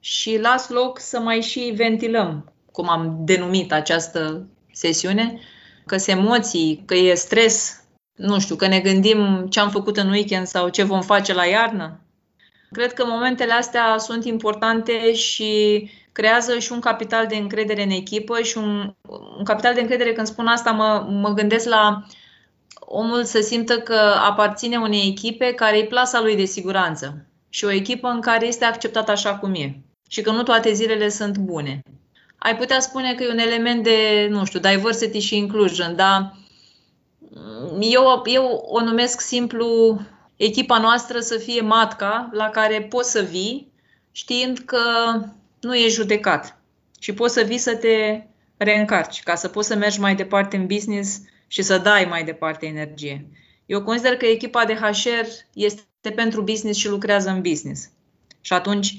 Și 0.00 0.38
las 0.40 0.68
loc 0.68 0.98
să 0.98 1.20
mai 1.20 1.40
și 1.40 1.72
ventilăm, 1.76 2.52
cum 2.72 2.88
am 2.88 3.16
denumit 3.20 3.72
această 3.72 4.46
sesiune, 4.72 5.40
că 5.88 5.96
se 5.96 6.10
emoții, 6.10 6.82
că 6.86 6.94
e 6.94 7.14
stres, 7.14 7.84
nu 8.14 8.40
știu, 8.40 8.56
că 8.56 8.66
ne 8.66 8.80
gândim 8.80 9.46
ce 9.50 9.60
am 9.60 9.70
făcut 9.70 9.96
în 9.96 10.10
weekend 10.10 10.46
sau 10.46 10.68
ce 10.68 10.82
vom 10.82 11.02
face 11.02 11.34
la 11.34 11.44
iarnă. 11.44 12.00
Cred 12.72 12.92
că 12.92 13.04
momentele 13.06 13.52
astea 13.52 13.98
sunt 13.98 14.24
importante 14.24 15.12
și 15.12 15.90
creează 16.12 16.58
și 16.58 16.72
un 16.72 16.80
capital 16.80 17.26
de 17.26 17.36
încredere 17.36 17.82
în 17.82 17.90
echipă 17.90 18.40
și 18.40 18.58
un, 18.58 18.94
un 19.38 19.44
capital 19.44 19.74
de 19.74 19.80
încredere, 19.80 20.12
când 20.12 20.26
spun 20.26 20.46
asta, 20.46 20.70
mă, 20.70 21.06
mă 21.10 21.28
gândesc 21.28 21.68
la 21.68 22.04
omul 22.80 23.24
să 23.24 23.40
simtă 23.40 23.78
că 23.78 23.98
aparține 24.28 24.76
unei 24.76 25.08
echipe 25.08 25.52
care 25.52 25.78
e 25.78 25.84
plasa 25.84 26.20
lui 26.20 26.36
de 26.36 26.44
siguranță 26.44 27.26
și 27.48 27.64
o 27.64 27.70
echipă 27.70 28.08
în 28.08 28.20
care 28.20 28.46
este 28.46 28.64
acceptat 28.64 29.08
așa 29.08 29.36
cum 29.36 29.54
e 29.54 29.82
și 30.08 30.20
că 30.20 30.30
nu 30.30 30.42
toate 30.42 30.72
zilele 30.72 31.08
sunt 31.08 31.38
bune. 31.38 31.82
Ai 32.38 32.56
putea 32.56 32.80
spune 32.80 33.14
că 33.14 33.22
e 33.22 33.30
un 33.30 33.38
element 33.38 33.82
de, 33.82 34.26
nu 34.30 34.44
știu, 34.44 34.60
diversity 34.60 35.18
și 35.18 35.36
inclusion, 35.36 35.96
dar 35.96 36.36
eu, 37.80 38.22
eu 38.24 38.44
o 38.66 38.80
numesc 38.80 39.20
simplu 39.20 40.00
echipa 40.36 40.78
noastră 40.78 41.20
să 41.20 41.38
fie 41.38 41.60
matca 41.60 42.28
la 42.32 42.48
care 42.48 42.82
poți 42.82 43.10
să 43.10 43.20
vii 43.20 43.72
știind 44.12 44.58
că 44.58 44.80
nu 45.60 45.76
e 45.76 45.88
judecat 45.88 46.60
și 47.00 47.12
poți 47.12 47.34
să 47.34 47.42
vii 47.42 47.58
să 47.58 47.76
te 47.76 48.22
reîncarci 48.56 49.22
ca 49.22 49.34
să 49.34 49.48
poți 49.48 49.66
să 49.66 49.76
mergi 49.76 50.00
mai 50.00 50.14
departe 50.14 50.56
în 50.56 50.66
business 50.66 51.20
și 51.46 51.62
să 51.62 51.78
dai 51.78 52.04
mai 52.04 52.24
departe 52.24 52.66
energie. 52.66 53.28
Eu 53.66 53.82
consider 53.82 54.16
că 54.16 54.26
echipa 54.26 54.64
de 54.64 54.74
HR 54.74 55.26
este 55.54 56.10
pentru 56.14 56.42
business 56.42 56.78
și 56.78 56.88
lucrează 56.88 57.30
în 57.30 57.40
business. 57.40 57.90
Și 58.40 58.52
atunci, 58.52 58.94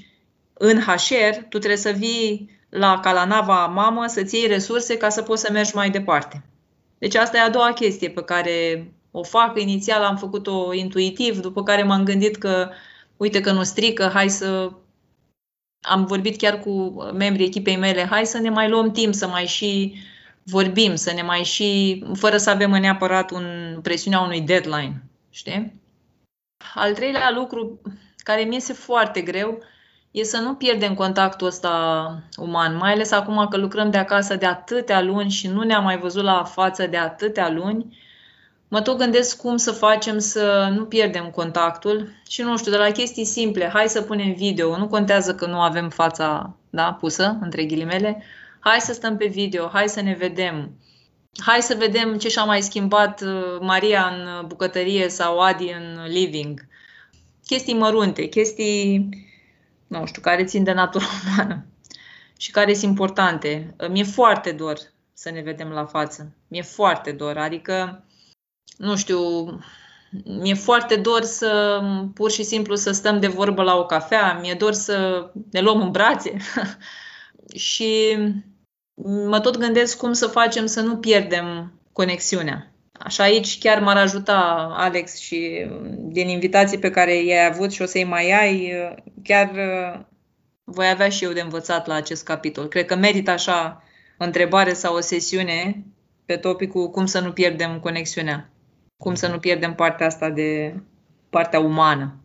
în 0.53 0.79
HR, 0.79 1.36
tu 1.36 1.58
trebuie 1.58 1.77
să 1.77 1.91
vii 1.91 2.59
la 2.69 2.99
Calanava 2.99 3.65
mamă 3.65 4.07
să-ți 4.07 4.35
iei 4.35 4.47
resurse 4.47 4.97
ca 4.97 5.09
să 5.09 5.21
poți 5.21 5.41
să 5.41 5.51
mergi 5.51 5.75
mai 5.75 5.89
departe. 5.89 6.43
Deci 6.97 7.15
asta 7.15 7.38
e 7.38 7.41
a 7.41 7.49
doua 7.49 7.73
chestie 7.73 8.09
pe 8.09 8.23
care 8.23 8.88
o 9.11 9.23
fac. 9.23 9.59
Inițial 9.59 10.03
am 10.03 10.17
făcut-o 10.17 10.73
intuitiv, 10.73 11.39
după 11.39 11.63
care 11.63 11.83
m-am 11.83 12.03
gândit 12.03 12.35
că 12.35 12.69
uite 13.17 13.41
că 13.41 13.51
nu 13.51 13.63
strică, 13.63 14.09
hai 14.13 14.29
să 14.29 14.71
am 15.81 16.05
vorbit 16.05 16.38
chiar 16.38 16.59
cu 16.59 17.03
membrii 17.13 17.45
echipei 17.45 17.77
mele, 17.77 18.03
hai 18.03 18.25
să 18.25 18.38
ne 18.38 18.49
mai 18.49 18.69
luăm 18.69 18.91
timp 18.91 19.13
să 19.13 19.27
mai 19.27 19.45
și 19.45 19.95
vorbim, 20.43 20.95
să 20.95 21.13
ne 21.13 21.21
mai 21.21 21.43
și, 21.43 22.03
fără 22.13 22.38
să 22.38 22.49
avem 22.49 22.71
neapărat 22.71 23.31
un, 23.31 23.79
presiunea 23.81 24.19
unui 24.19 24.41
deadline, 24.41 25.03
știi? 25.29 25.73
Al 26.75 26.93
treilea 26.93 27.31
lucru 27.31 27.81
care 28.17 28.41
mi 28.41 28.55
este 28.55 28.73
foarte 28.73 29.21
greu 29.21 29.63
e 30.12 30.24
să 30.24 30.38
nu 30.38 30.54
pierdem 30.54 30.94
contactul 30.94 31.48
ăsta 31.48 32.24
uman, 32.38 32.75
mai 32.75 32.92
ales 32.92 33.12
acum 33.12 33.48
că 33.48 33.58
lucrăm 33.58 33.92
de 33.92 33.98
acasă 33.98 34.36
de 34.36 34.46
atâtea 34.46 35.01
luni 35.01 35.30
și 35.30 35.48
nu 35.48 35.63
ne-am 35.63 35.84
mai 35.84 35.98
văzut 35.98 36.24
la 36.24 36.44
față 36.44 36.88
de 36.88 36.98
atâtea 36.98 37.50
luni 37.50 37.98
mă 38.70 38.82
tot 38.82 38.98
gândesc 38.98 39.42
cum 39.42 39.58
să 39.58 39.72
facem 39.72 40.20
să 40.20 40.74
nu 40.75 40.86
pierdem 40.86 41.30
contactul. 41.30 42.10
Și 42.28 42.42
nu 42.42 42.58
știu, 42.58 42.72
de 42.72 42.78
la 42.78 42.92
chestii 42.92 43.25
simple, 43.25 43.70
hai 43.74 43.89
să 43.89 44.01
punem 44.01 44.34
video, 44.34 44.78
nu 44.78 44.88
contează 44.88 45.36
că 45.36 45.46
nu 45.46 45.60
avem 45.60 45.89
fața 45.89 46.56
da, 46.70 46.94
pusă, 47.00 47.38
între 47.42 47.66
ghilimele, 47.66 48.24
hai 48.60 48.80
să 48.80 48.94
stăm 48.94 49.18
pe 49.18 49.25
video, 49.25 49.70
hai 49.74 49.89
să 49.89 50.01
ne 50.01 50.16
vedem, 50.20 50.72
hai 51.38 51.62
să 51.62 51.75
vedem 51.78 52.18
ce 52.18 52.30
și-a 52.30 52.44
mai 52.44 52.62
schimbat 52.62 53.22
uh, 53.22 53.60
Maria 53.60 54.06
în 54.06 54.48
bucătărie 54.48 55.10
sau 55.10 55.39
Adi 55.39 55.72
în 55.72 56.06
living. 56.08 56.68
Chestii 57.46 57.74
mărunte, 57.74 58.25
chestii, 58.25 59.10
nu 59.89 60.05
știu, 60.05 60.22
care 60.22 60.43
țin 60.43 60.63
de 60.63 60.72
natura 60.72 61.05
umană 61.25 61.65
și 62.38 62.51
care 62.51 62.74
sunt 62.74 62.89
importante. 62.89 63.75
Mi-e 63.89 64.03
foarte 64.03 64.51
dor 64.51 64.77
să 65.13 65.29
ne 65.29 65.41
vedem 65.41 65.69
la 65.69 65.86
față. 65.86 66.36
Mi-e 66.48 66.62
foarte 66.62 67.12
dor. 67.12 67.38
Adică 67.38 68.03
nu 68.77 68.96
știu, 68.96 69.19
mi-e 70.24 70.53
foarte 70.53 70.96
dor 70.96 71.22
să 71.22 71.81
pur 72.13 72.31
și 72.31 72.43
simplu 72.43 72.75
să 72.75 72.91
stăm 72.91 73.19
de 73.19 73.27
vorbă 73.27 73.63
la 73.63 73.75
o 73.75 73.86
cafea, 73.86 74.39
mi-e 74.41 74.53
dor 74.53 74.74
să 74.74 75.29
ne 75.51 75.60
luăm 75.60 75.81
în 75.81 75.91
brațe 75.91 76.38
și 77.55 78.17
mă 79.03 79.39
tot 79.39 79.58
gândesc 79.58 79.98
cum 79.98 80.13
să 80.13 80.27
facem 80.27 80.65
să 80.65 80.81
nu 80.81 80.98
pierdem 80.98 81.74
conexiunea. 81.91 82.72
Așa 83.00 83.24
aici 83.24 83.58
chiar 83.58 83.82
m-ar 83.82 83.98
ajuta 83.98 84.70
Alex 84.77 85.18
și 85.18 85.68
din 85.98 86.27
invitații 86.27 86.79
pe 86.79 86.89
care 86.91 87.24
i-ai 87.24 87.46
avut 87.46 87.72
și 87.72 87.82
o 87.82 87.86
să-i 87.86 88.03
mai 88.03 88.32
ai, 88.32 88.74
chiar 89.24 89.51
voi 90.63 90.89
avea 90.89 91.10
și 91.10 91.24
eu 91.24 91.32
de 91.32 91.41
învățat 91.41 91.88
la 91.88 91.94
acest 91.94 92.24
capitol. 92.24 92.68
Cred 92.68 92.86
că 92.86 92.96
merită 92.96 93.32
așa 93.32 93.84
o 94.18 94.24
întrebare 94.24 94.74
sau 94.74 94.96
o 94.96 95.00
sesiune 95.00 95.84
pe 96.25 96.36
topicul 96.36 96.89
cum 96.89 97.06
să 97.06 97.20
nu 97.20 97.32
pierdem 97.32 97.79
conexiunea 97.79 98.50
cum 99.00 99.15
să 99.15 99.27
nu 99.27 99.39
pierdem 99.39 99.74
partea 99.75 100.06
asta 100.06 100.29
de 100.29 100.75
partea 101.29 101.60
umană. 101.60 102.15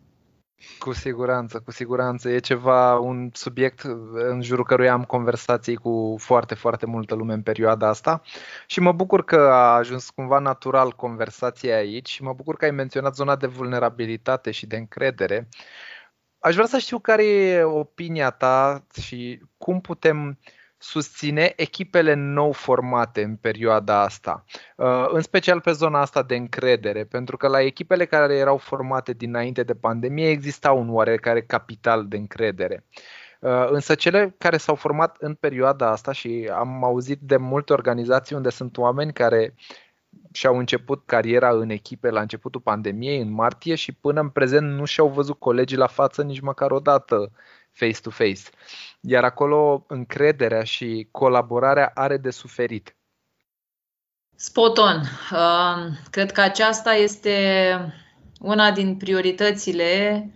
Cu 0.79 0.93
siguranță, 0.93 1.59
cu 1.59 1.71
siguranță. 1.71 2.29
E 2.29 2.39
ceva, 2.39 2.99
un 2.99 3.29
subiect 3.33 3.81
în 4.13 4.41
jurul 4.41 4.65
căruia 4.65 4.93
am 4.93 5.03
conversații 5.03 5.75
cu 5.75 6.15
foarte, 6.19 6.55
foarte 6.55 6.85
multă 6.85 7.15
lume 7.15 7.33
în 7.33 7.41
perioada 7.41 7.87
asta 7.87 8.21
și 8.67 8.79
mă 8.79 8.91
bucur 8.91 9.23
că 9.23 9.35
a 9.35 9.75
ajuns 9.75 10.09
cumva 10.09 10.39
natural 10.39 10.91
conversația 10.91 11.75
aici 11.75 12.09
și 12.09 12.23
mă 12.23 12.33
bucur 12.33 12.57
că 12.57 12.65
ai 12.65 12.71
menționat 12.71 13.15
zona 13.15 13.35
de 13.35 13.47
vulnerabilitate 13.47 14.51
și 14.51 14.65
de 14.65 14.75
încredere. 14.77 15.49
Aș 16.39 16.53
vrea 16.53 16.65
să 16.65 16.77
știu 16.77 16.99
care 16.99 17.25
e 17.25 17.63
opinia 17.63 18.29
ta 18.29 18.85
și 19.01 19.41
cum 19.57 19.81
putem 19.81 20.27
uh, 20.27 20.35
susține 20.85 21.53
echipele 21.55 22.13
nou 22.13 22.51
formate 22.51 23.23
în 23.23 23.35
perioada 23.35 24.01
asta, 24.01 24.45
uh, 24.75 25.05
în 25.07 25.21
special 25.21 25.61
pe 25.61 25.71
zona 25.71 25.99
asta 25.99 26.23
de 26.23 26.35
încredere, 26.35 27.03
pentru 27.03 27.37
că 27.37 27.47
la 27.47 27.61
echipele 27.61 28.05
care 28.05 28.35
erau 28.35 28.57
formate 28.57 29.13
dinainte 29.13 29.63
de 29.63 29.73
pandemie 29.73 30.29
exista 30.29 30.71
un 30.71 30.89
oarecare 30.89 31.41
capital 31.41 32.07
de 32.07 32.17
încredere. 32.17 32.83
Uh, 33.39 33.67
însă 33.69 33.95
cele 33.95 34.35
care 34.37 34.57
s-au 34.57 34.75
format 34.75 35.15
în 35.19 35.33
perioada 35.33 35.91
asta 35.91 36.11
și 36.11 36.49
am 36.53 36.83
auzit 36.83 37.19
de 37.21 37.37
multe 37.37 37.73
organizații 37.73 38.35
unde 38.35 38.49
sunt 38.49 38.77
oameni 38.77 39.13
care 39.13 39.55
și-au 40.31 40.57
început 40.57 41.03
cariera 41.05 41.49
în 41.49 41.69
echipe 41.69 42.09
la 42.09 42.21
începutul 42.21 42.61
pandemiei, 42.61 43.21
în 43.21 43.31
martie, 43.31 43.75
și 43.75 43.91
până 43.91 44.21
în 44.21 44.29
prezent 44.29 44.67
nu 44.67 44.85
și-au 44.85 45.07
văzut 45.07 45.39
colegii 45.39 45.77
la 45.77 45.87
față 45.87 46.23
nici 46.23 46.39
măcar 46.39 46.71
o 46.71 46.79
dată 46.79 47.31
face-to-face. 47.75 48.41
Iar 49.01 49.23
acolo 49.23 49.85
încrederea 49.87 50.63
și 50.63 51.07
colaborarea 51.11 51.91
are 51.93 52.17
de 52.17 52.29
suferit. 52.29 52.95
Spot 54.35 54.77
on. 54.77 55.01
Uh, 55.31 55.93
cred 56.09 56.31
că 56.31 56.41
aceasta 56.41 56.93
este 56.93 57.77
una 58.39 58.71
din 58.71 58.95
prioritățile 58.95 60.29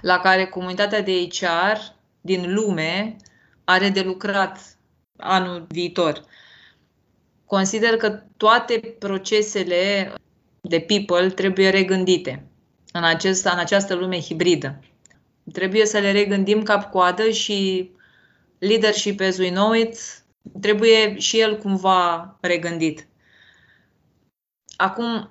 la 0.00 0.18
care 0.18 0.46
comunitatea 0.46 1.02
de 1.02 1.26
HR 1.30 1.78
din 2.20 2.54
lume 2.54 3.16
are 3.64 3.88
de 3.88 4.00
lucrat 4.00 4.76
anul 5.16 5.66
viitor. 5.68 6.24
Consider 7.44 7.96
că 7.96 8.22
toate 8.36 8.96
procesele 8.98 10.12
de 10.60 10.80
people 10.80 11.30
trebuie 11.30 11.70
regândite 11.70 12.44
în, 12.92 13.04
acest, 13.04 13.44
în 13.44 13.58
această 13.58 13.94
lume 13.94 14.20
hibridă. 14.20 14.80
Trebuie 15.52 15.86
să 15.86 15.98
le 15.98 16.12
regândim 16.12 16.62
cap-coadă 16.62 17.30
și 17.30 17.90
leadership 18.58 19.20
as 19.20 19.38
we 19.38 19.50
know 19.50 19.72
it 19.72 20.20
trebuie 20.60 21.18
și 21.18 21.40
el 21.40 21.58
cumva 21.58 22.36
regândit. 22.40 23.06
Acum, 24.76 25.30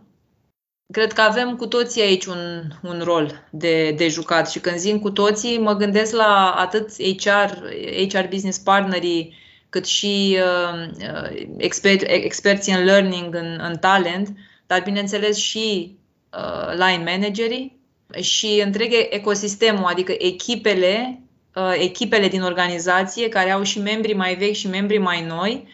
cred 0.93 1.13
că 1.13 1.21
avem 1.21 1.55
cu 1.55 1.67
toții 1.67 2.01
aici 2.01 2.25
un, 2.25 2.61
un 2.83 3.01
rol 3.03 3.47
de, 3.51 3.91
de 3.91 4.07
jucat 4.07 4.49
și 4.49 4.59
când 4.59 4.75
zic 4.75 5.01
cu 5.01 5.11
toții, 5.11 5.57
mă 5.57 5.73
gândesc 5.73 6.13
la 6.13 6.51
atât 6.51 6.89
HR, 7.17 7.73
HR 8.09 8.27
business 8.29 8.57
partnerii, 8.57 9.35
cât 9.69 9.85
și 9.85 10.37
uh, 10.39 10.87
uh 11.13 11.47
expert, 11.57 12.01
experții 12.01 12.73
în 12.73 12.83
learning, 12.83 13.35
în, 13.35 13.59
în 13.61 13.77
talent, 13.77 14.29
dar 14.67 14.81
bineînțeles 14.83 15.37
și 15.37 15.97
uh, 16.31 16.71
line 16.71 17.03
managerii 17.11 17.78
și 18.21 18.61
întreg 18.65 18.91
ecosistemul, 19.09 19.85
adică 19.85 20.13
echipele, 20.17 21.21
uh, 21.55 21.73
echipele 21.77 22.27
din 22.27 22.41
organizație 22.41 23.29
care 23.29 23.51
au 23.51 23.63
și 23.63 23.79
membri 23.79 24.13
mai 24.13 24.35
vechi 24.35 24.55
și 24.55 24.67
membri 24.67 24.97
mai 24.97 25.25
noi, 25.25 25.67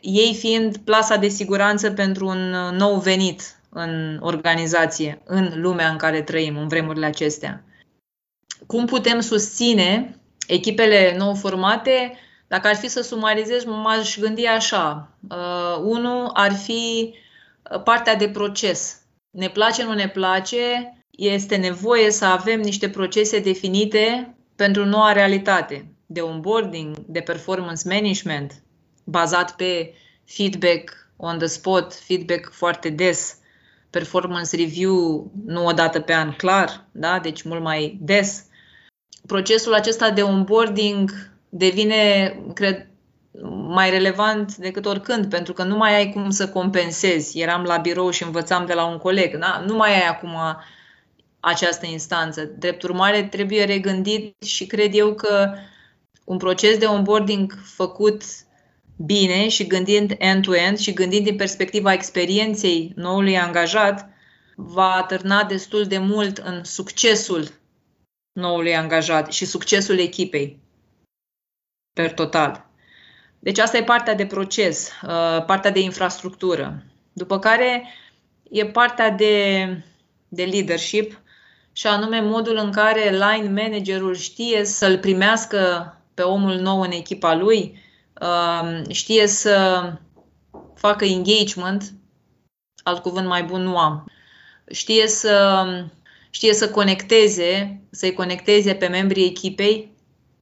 ei 0.00 0.34
fiind 0.34 0.76
plasa 0.76 1.16
de 1.16 1.28
siguranță 1.28 1.90
pentru 1.90 2.26
un 2.26 2.52
uh, 2.52 2.72
nou 2.72 2.98
venit 2.98 3.60
în 3.68 4.18
organizație, 4.20 5.22
în 5.24 5.52
lumea 5.54 5.88
în 5.88 5.96
care 5.96 6.22
trăim, 6.22 6.56
în 6.56 6.68
vremurile 6.68 7.06
acestea. 7.06 7.64
Cum 8.66 8.86
putem 8.86 9.20
susține 9.20 10.20
echipele 10.46 11.14
nou 11.18 11.34
formate? 11.34 12.18
Dacă 12.48 12.68
ar 12.68 12.76
fi 12.76 12.88
să 12.88 13.02
sumarizez, 13.02 13.64
m-aș 13.64 14.18
gândi 14.18 14.46
așa. 14.46 15.10
Uh, 15.30 15.76
unul 15.82 16.30
ar 16.32 16.52
fi 16.52 17.14
uh, 17.70 17.82
partea 17.82 18.16
de 18.16 18.28
proces. 18.28 19.00
Ne 19.30 19.48
place, 19.48 19.84
nu 19.84 19.92
ne 19.92 20.08
place, 20.08 20.92
este 21.18 21.56
nevoie 21.56 22.10
să 22.10 22.24
avem 22.24 22.60
niște 22.60 22.88
procese 22.88 23.38
definite 23.38 24.34
pentru 24.56 24.84
noua 24.84 25.12
realitate 25.12 25.86
de 26.06 26.20
onboarding, 26.20 26.96
de 27.06 27.20
performance 27.20 27.88
management, 27.88 28.62
bazat 29.04 29.56
pe 29.56 29.94
feedback 30.24 31.10
on 31.16 31.38
the 31.38 31.46
spot, 31.46 31.94
feedback 31.94 32.50
foarte 32.52 32.88
des, 32.88 33.36
performance 33.90 34.56
review 34.56 35.30
nu 35.46 35.66
o 35.66 35.72
dată 35.72 36.00
pe 36.00 36.14
an 36.14 36.32
clar, 36.32 36.86
da? 36.92 37.18
deci 37.18 37.42
mult 37.42 37.62
mai 37.62 37.98
des. 38.00 38.44
Procesul 39.26 39.74
acesta 39.74 40.10
de 40.10 40.22
onboarding 40.22 41.10
devine, 41.48 42.36
cred, 42.54 42.86
mai 43.68 43.90
relevant 43.90 44.56
decât 44.56 44.86
oricând, 44.86 45.26
pentru 45.26 45.52
că 45.52 45.62
nu 45.62 45.76
mai 45.76 45.94
ai 45.94 46.12
cum 46.12 46.30
să 46.30 46.48
compensezi. 46.48 47.40
Eram 47.40 47.62
la 47.62 47.76
birou 47.76 48.10
și 48.10 48.22
învățam 48.22 48.66
de 48.66 48.72
la 48.72 48.84
un 48.84 48.98
coleg. 48.98 49.38
Da? 49.38 49.62
Nu 49.66 49.76
mai 49.76 49.94
ai 49.94 50.06
acum 50.08 50.36
această 51.44 51.86
instanță. 51.86 52.44
Drept 52.44 52.82
urmare, 52.82 53.22
trebuie 53.22 53.64
regândit 53.64 54.42
și 54.42 54.66
cred 54.66 54.94
eu 54.94 55.14
că 55.14 55.54
un 56.24 56.36
proces 56.36 56.78
de 56.78 56.84
onboarding 56.84 57.58
făcut 57.64 58.22
bine 58.96 59.48
și 59.48 59.66
gândind 59.66 60.14
end-to-end 60.18 60.78
și 60.78 60.92
gândind 60.92 61.24
din 61.24 61.36
perspectiva 61.36 61.92
experienței 61.92 62.92
noului 62.96 63.38
angajat, 63.38 64.08
va 64.56 64.94
atârna 64.94 65.44
destul 65.44 65.84
de 65.84 65.98
mult 65.98 66.38
în 66.38 66.64
succesul 66.64 67.48
noului 68.32 68.76
angajat 68.76 69.32
și 69.32 69.44
succesul 69.44 69.98
echipei 69.98 70.60
per 71.92 72.12
total. 72.12 72.70
Deci 73.38 73.58
asta 73.58 73.76
e 73.76 73.84
partea 73.84 74.14
de 74.14 74.26
proces, 74.26 74.90
uh, 75.02 75.44
partea 75.44 75.70
de 75.70 75.80
infrastructură. 75.80 76.84
După 77.12 77.38
care 77.38 77.84
e 78.50 78.66
partea 78.66 79.10
de, 79.10 79.66
de 80.28 80.44
leadership 80.44 81.21
și 81.72 81.86
anume 81.86 82.20
modul 82.20 82.56
în 82.56 82.72
care 82.72 83.10
line 83.10 83.62
managerul 83.62 84.14
știe 84.14 84.64
să-l 84.64 84.98
primească 84.98 85.92
pe 86.14 86.22
omul 86.22 86.54
nou 86.54 86.80
în 86.80 86.90
echipa 86.90 87.34
lui, 87.34 87.80
Um, 88.22 88.90
știe 88.90 89.26
să 89.26 89.82
facă 90.74 91.04
engagement, 91.04 91.92
alt 92.82 93.02
cuvânt 93.02 93.26
mai 93.26 93.42
bun 93.42 93.62
nu 93.62 93.78
am, 93.78 94.10
știe 94.70 95.06
să, 95.06 95.64
știe 96.30 96.54
să 96.54 96.70
conecteze, 96.70 97.80
să-i 97.90 98.12
conecteze 98.12 98.74
pe 98.74 98.86
membrii 98.86 99.26
echipei 99.26 99.92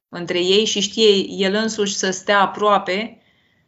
între 0.09 0.39
ei 0.39 0.65
și 0.65 0.81
știe 0.81 1.29
el 1.29 1.55
însuși 1.55 1.95
să 1.95 2.11
stea 2.11 2.41
aproape 2.41 3.23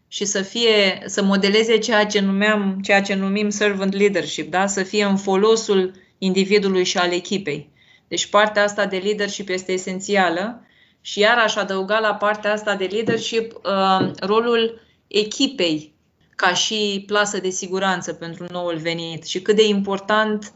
și 0.08 0.24
să 0.24 0.42
fie, 0.42 1.02
să 1.06 1.22
modeleze 1.22 1.78
ceea 1.78 2.06
ce 2.06 2.20
numeam, 2.20 2.80
ceea 2.82 3.02
ce 3.02 3.14
numim 3.14 3.50
servant 3.50 3.94
leadership, 3.94 4.50
da? 4.50 4.66
să 4.66 4.82
fie 4.82 5.04
în 5.04 5.16
folosul 5.16 5.94
individului 6.24 6.84
și 6.84 6.98
al 6.98 7.12
echipei. 7.12 7.70
Deci 8.08 8.26
partea 8.26 8.62
asta 8.62 8.86
de 8.86 8.96
leadership 8.96 9.48
este 9.48 9.72
esențială 9.72 10.66
și 11.00 11.18
iar 11.18 11.38
aș 11.38 11.56
adăuga 11.56 11.98
la 11.98 12.14
partea 12.14 12.52
asta 12.52 12.76
de 12.76 12.84
leadership 12.84 13.52
uh, 13.64 14.10
rolul 14.20 14.80
echipei 15.06 15.94
ca 16.36 16.54
și 16.54 17.02
plasă 17.06 17.38
de 17.38 17.50
siguranță 17.50 18.12
pentru 18.12 18.46
noul 18.50 18.76
venit 18.76 19.24
și 19.24 19.42
cât 19.42 19.56
de 19.56 19.66
important 19.66 20.52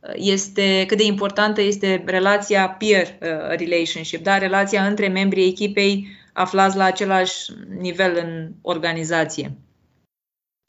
uh, 0.00 0.12
este, 0.14 0.84
cât 0.86 0.96
de 0.96 1.04
importantă 1.04 1.60
este 1.60 2.02
relația 2.06 2.68
peer 2.68 3.06
uh, 3.06 3.56
relationship, 3.58 4.22
da? 4.22 4.38
relația 4.38 4.86
între 4.86 5.08
membrii 5.08 5.48
echipei 5.48 6.08
aflați 6.32 6.76
la 6.76 6.84
același 6.84 7.50
nivel 7.78 8.16
în 8.24 8.52
organizație. 8.62 9.56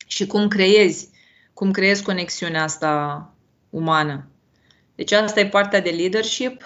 Și 0.07 0.27
cum 0.27 0.47
creezi, 0.47 1.09
cum 1.53 1.71
creezi 1.71 2.03
conexiunea 2.03 2.63
asta 2.63 3.31
umană. 3.69 4.27
Deci 4.97 5.11
asta 5.11 5.39
e 5.39 5.47
partea 5.47 5.81
de 5.81 5.89
leadership. 5.89 6.61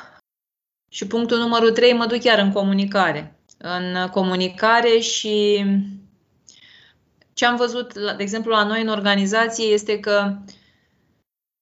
Și 0.92 1.08
punctul 1.08 1.38
numărul 1.38 1.72
3, 1.72 1.94
mă 1.94 2.06
duc 2.06 2.20
chiar 2.20 2.40
în 2.40 2.52
comunicare. 2.52 3.40
În 3.58 4.08
comunicare 4.12 5.00
și 5.00 5.66
ce 7.34 7.46
am 7.46 7.56
văzut, 7.56 7.94
de 7.94 8.16
exemplu, 8.24 8.52
la 8.52 8.64
noi 8.64 8.82
în 8.82 8.88
organizație 8.88 9.66
este 9.66 10.00
că 10.00 10.38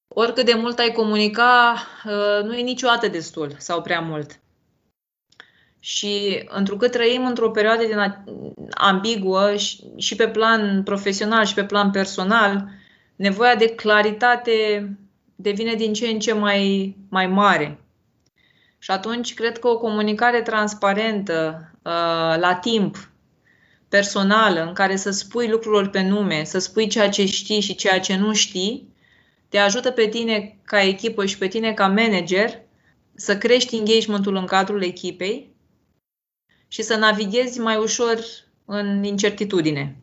oricât 0.07 0.45
de 0.45 0.53
mult 0.53 0.79
ai 0.79 0.91
comunica, 0.91 1.75
ă, 2.05 2.41
nu 2.41 2.55
e 2.55 2.61
niciodată 2.61 3.07
destul 3.07 3.55
sau 3.57 3.81
prea 3.81 3.99
mult. 3.99 4.39
Și 5.79 6.43
întrucât 6.47 6.91
trăim 6.91 7.25
într-o 7.25 7.51
perioadă 7.51 7.85
din 7.85 8.25
ambiguă 8.71 9.55
și 9.97 10.15
pe 10.15 10.29
plan 10.29 10.83
profesional 10.83 11.45
și 11.45 11.53
pe 11.53 11.65
plan 11.65 11.91
personal, 11.91 12.69
nevoia 13.15 13.55
de 13.55 13.75
claritate 13.75 14.89
devine 15.41 15.73
din 15.73 15.93
ce 15.93 16.07
în 16.07 16.19
ce 16.19 16.33
mai, 16.33 16.95
mai 17.09 17.27
mare. 17.27 17.83
Și 18.77 18.91
atunci 18.91 19.33
cred 19.33 19.59
că 19.59 19.67
o 19.67 19.77
comunicare 19.77 20.41
transparentă, 20.41 21.71
uh, 21.73 22.39
la 22.39 22.59
timp, 22.61 23.11
personală, 23.89 24.63
în 24.63 24.73
care 24.73 24.95
să 24.95 25.11
spui 25.11 25.47
lucrurilor 25.47 25.87
pe 25.87 26.01
nume, 26.01 26.43
să 26.43 26.59
spui 26.59 26.87
ceea 26.87 27.09
ce 27.09 27.25
știi 27.25 27.59
și 27.59 27.75
ceea 27.75 27.99
ce 27.99 28.15
nu 28.15 28.33
știi, 28.33 28.93
te 29.49 29.57
ajută 29.57 29.91
pe 29.91 30.07
tine 30.07 30.57
ca 30.63 30.81
echipă 30.81 31.25
și 31.25 31.37
pe 31.37 31.47
tine 31.47 31.73
ca 31.73 31.87
manager 31.87 32.61
să 33.15 33.37
crești 33.37 33.75
engagementul 33.75 34.35
în 34.35 34.45
cadrul 34.45 34.83
echipei 34.83 35.55
și 36.67 36.81
să 36.81 36.95
navighezi 36.95 37.59
mai 37.59 37.77
ușor 37.77 38.19
în 38.65 39.03
incertitudine. 39.03 39.95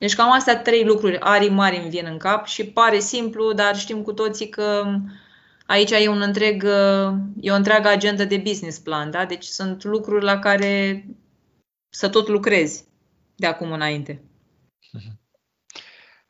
Deci 0.00 0.14
cam 0.14 0.32
astea 0.32 0.62
trei 0.62 0.84
lucruri 0.84 1.18
arii 1.18 1.50
mari 1.50 1.76
îmi 1.76 1.88
vin 1.88 2.06
în 2.06 2.18
cap 2.18 2.46
și 2.46 2.66
pare 2.66 2.98
simplu, 2.98 3.52
dar 3.52 3.76
știm 3.76 4.02
cu 4.02 4.12
toții 4.12 4.48
că 4.48 4.84
aici 5.66 5.90
e 5.90 6.08
un 6.08 6.20
întreg, 6.20 6.64
e 7.40 7.50
o 7.50 7.54
întreagă 7.54 7.88
agendă 7.88 8.24
de 8.24 8.36
business 8.36 8.78
plan, 8.78 9.10
da? 9.10 9.24
Deci 9.24 9.44
sunt 9.44 9.84
lucruri 9.84 10.24
la 10.24 10.38
care 10.38 11.04
să 11.88 12.08
tot 12.08 12.28
lucrezi 12.28 12.84
de 13.36 13.46
acum 13.46 13.72
înainte. 13.72 14.22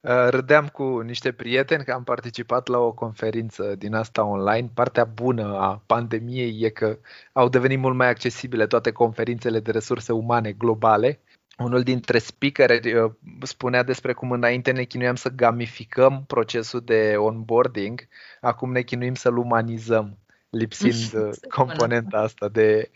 Uh, 0.01 0.29
râdeam 0.29 0.67
cu 0.67 1.01
niște 1.01 1.33
prieteni 1.33 1.85
că 1.85 1.93
am 1.93 2.05
participat 2.05 2.69
la 2.69 2.79
o 2.79 2.93
conferință 2.93 3.75
din 3.79 3.95
asta 3.95 4.25
online. 4.25 4.71
Partea 4.75 5.05
bună 5.05 5.59
a 5.59 5.83
pandemiei 5.87 6.63
e 6.63 6.69
că 6.69 6.99
au 7.33 7.49
devenit 7.49 7.79
mult 7.79 7.97
mai 7.97 8.09
accesibile 8.09 8.67
toate 8.67 8.93
conferințele 8.93 9.61
de 9.61 9.71
resurse 9.71 10.13
umane 10.13 10.53
globale 10.53 11.21
unul 11.61 11.83
dintre 11.83 12.19
speakeri 12.19 12.95
uh, 12.95 13.13
spunea 13.43 13.83
despre 13.83 14.13
cum 14.13 14.31
înainte 14.31 14.71
ne 14.71 14.83
chinuiam 14.83 15.15
să 15.15 15.29
gamificăm 15.29 16.25
procesul 16.27 16.83
de 16.85 17.15
onboarding, 17.17 18.09
acum 18.41 18.73
ne 18.73 18.83
chinuim 18.83 19.15
să-l 19.15 19.37
umanizăm, 19.37 20.19
lipsind 20.51 21.13
uh, 21.23 21.31
componenta 21.49 22.19
asta 22.19 22.49
de, 22.49 22.91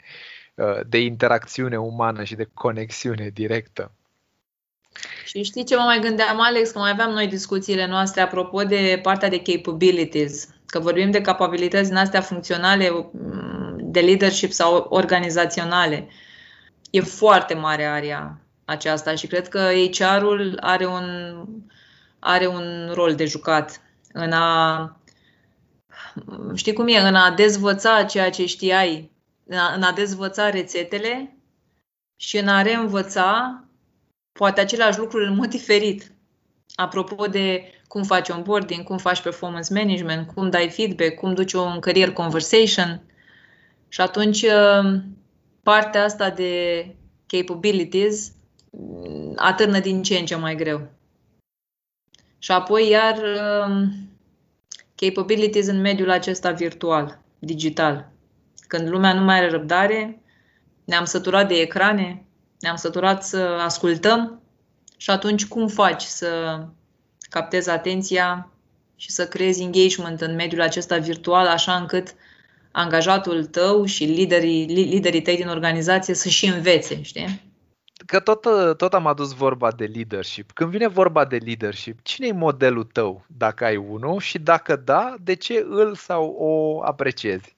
uh, 0.55 0.81
de 0.87 0.99
interacțiune 0.99 1.79
umană 1.79 2.25
și 2.25 2.35
de 2.35 2.49
conexiune 2.55 3.29
directă. 3.29 3.93
Și 5.25 5.43
știi 5.43 5.65
ce 5.65 5.77
mă 5.77 5.83
mai 5.83 6.01
gândeam, 6.01 6.41
Alex, 6.41 6.71
că 6.71 6.79
mai 6.79 6.91
aveam 6.91 7.11
noi 7.11 7.27
discuțiile 7.27 7.87
noastre 7.87 8.21
apropo 8.21 8.63
de 8.63 8.99
partea 9.03 9.29
de 9.29 9.43
capabilities, 9.43 10.49
că 10.67 10.79
vorbim 10.79 11.11
de 11.11 11.21
capabilități 11.21 11.89
din 11.89 11.97
astea 11.97 12.21
funcționale, 12.21 12.91
mm, 12.91 13.77
de 13.81 14.01
leadership 14.01 14.53
sau 14.53 14.87
organizaționale, 14.89 16.09
e 16.91 17.01
foarte 17.01 17.55
mare 17.55 17.85
area 17.85 18.44
aceasta 18.65 19.15
și 19.15 19.27
cred 19.27 19.49
că 19.49 19.71
HR-ul 19.93 20.59
are 20.61 20.87
un, 20.87 21.37
are 22.19 22.47
un 22.47 22.91
rol 22.93 23.15
de 23.15 23.25
jucat 23.25 23.81
în 24.13 24.33
a 24.33 24.99
știi 26.55 26.73
cum 26.73 26.89
e, 26.89 26.99
în 26.99 27.15
a 27.15 27.31
dezvăța 27.31 28.05
ceea 28.05 28.31
ce 28.31 28.47
știai, 28.47 29.11
în 29.47 29.83
a 29.83 29.93
dezvăța 29.93 30.51
rețetele 30.51 31.37
și 32.17 32.39
în 32.39 32.49
a 32.49 32.63
reînvăța 32.63 33.59
poate 34.39 34.61
același 34.61 34.99
lucruri 34.99 35.27
în 35.27 35.35
mod 35.35 35.49
diferit. 35.49 36.13
Apropo 36.75 37.27
de 37.27 37.73
cum 37.89 38.03
faci 38.03 38.29
onboarding, 38.29 38.85
cum 38.85 38.99
faci 38.99 39.21
performance 39.23 39.75
management, 39.75 40.33
cum 40.33 40.51
dai 40.51 40.71
feedback, 40.71 41.15
cum 41.15 41.35
duci 41.35 41.53
un 41.53 41.79
career 41.81 42.13
conversation. 42.13 43.03
Și 43.89 44.01
atunci 44.01 44.43
uh, 44.43 45.01
partea 45.63 46.05
asta 46.05 46.31
de 46.31 46.87
capabilities 47.27 48.29
mm, 48.29 48.44
atârnă 49.37 49.79
din 49.79 50.03
ce 50.03 50.17
în 50.19 50.25
ce 50.25 50.35
mai 50.35 50.57
greu. 50.57 50.89
Și 52.39 52.53
apoi 52.53 52.89
iar 52.89 53.17
uh, 53.17 53.87
capabilities 54.95 55.67
în 55.67 55.81
mediul 55.81 56.11
acesta 56.11 56.51
virtual, 56.51 57.21
digital. 57.39 58.13
Când 58.67 58.89
lumea 58.89 59.13
nu 59.13 59.25
mai 59.25 59.37
are 59.37 59.51
răbdare, 59.51 60.23
ne-am 60.85 61.05
săturat 61.05 61.49
de 61.49 61.55
ecrane, 61.55 62.25
ne-am 62.61 62.77
săturat 62.77 63.25
să 63.25 63.39
ascultăm 63.39 64.43
și 64.97 65.11
atunci 65.11 65.47
cum 65.47 65.69
faci 65.69 66.03
să 66.03 66.61
captezi 67.31 67.71
atenția 67.71 68.53
și 68.97 69.11
să 69.11 69.29
creezi 69.29 69.63
engagement 69.63 70.21
în 70.21 70.35
mediul 70.35 70.61
acesta 70.61 70.99
virtual 70.99 71.47
așa 71.47 71.77
încât 71.77 72.15
angajatul 72.73 73.45
tău 73.45 73.85
și 73.85 74.05
liderii, 74.05 74.65
liderii 74.65 75.23
tăi 75.23 75.37
din 75.37 75.49
organizație 75.49 76.15
să 76.15 76.29
și 76.29 76.47
învețe, 76.47 77.03
știi? 77.03 77.54
Că 78.07 78.21
tot, 78.21 78.77
tot 78.77 78.95
am 78.95 79.07
adus 79.07 79.33
vorba 79.33 79.73
de 79.73 79.85
leadership. 79.85 80.53
Când 80.53 80.71
vine 80.71 80.87
vorba 80.87 81.25
de 81.25 81.37
leadership, 81.37 81.99
cine 82.03 82.27
e 82.27 82.33
modelul 82.33 82.85
tău, 82.85 83.25
dacă 83.27 83.65
ai 83.65 83.77
unul, 83.77 84.21
și 84.21 84.39
dacă 84.39 84.77
da, 84.77 85.15
de 85.21 85.35
ce 85.35 85.67
îl 85.69 85.95
sau 85.95 86.37
o 86.39 86.83
apreciezi? 86.85 87.57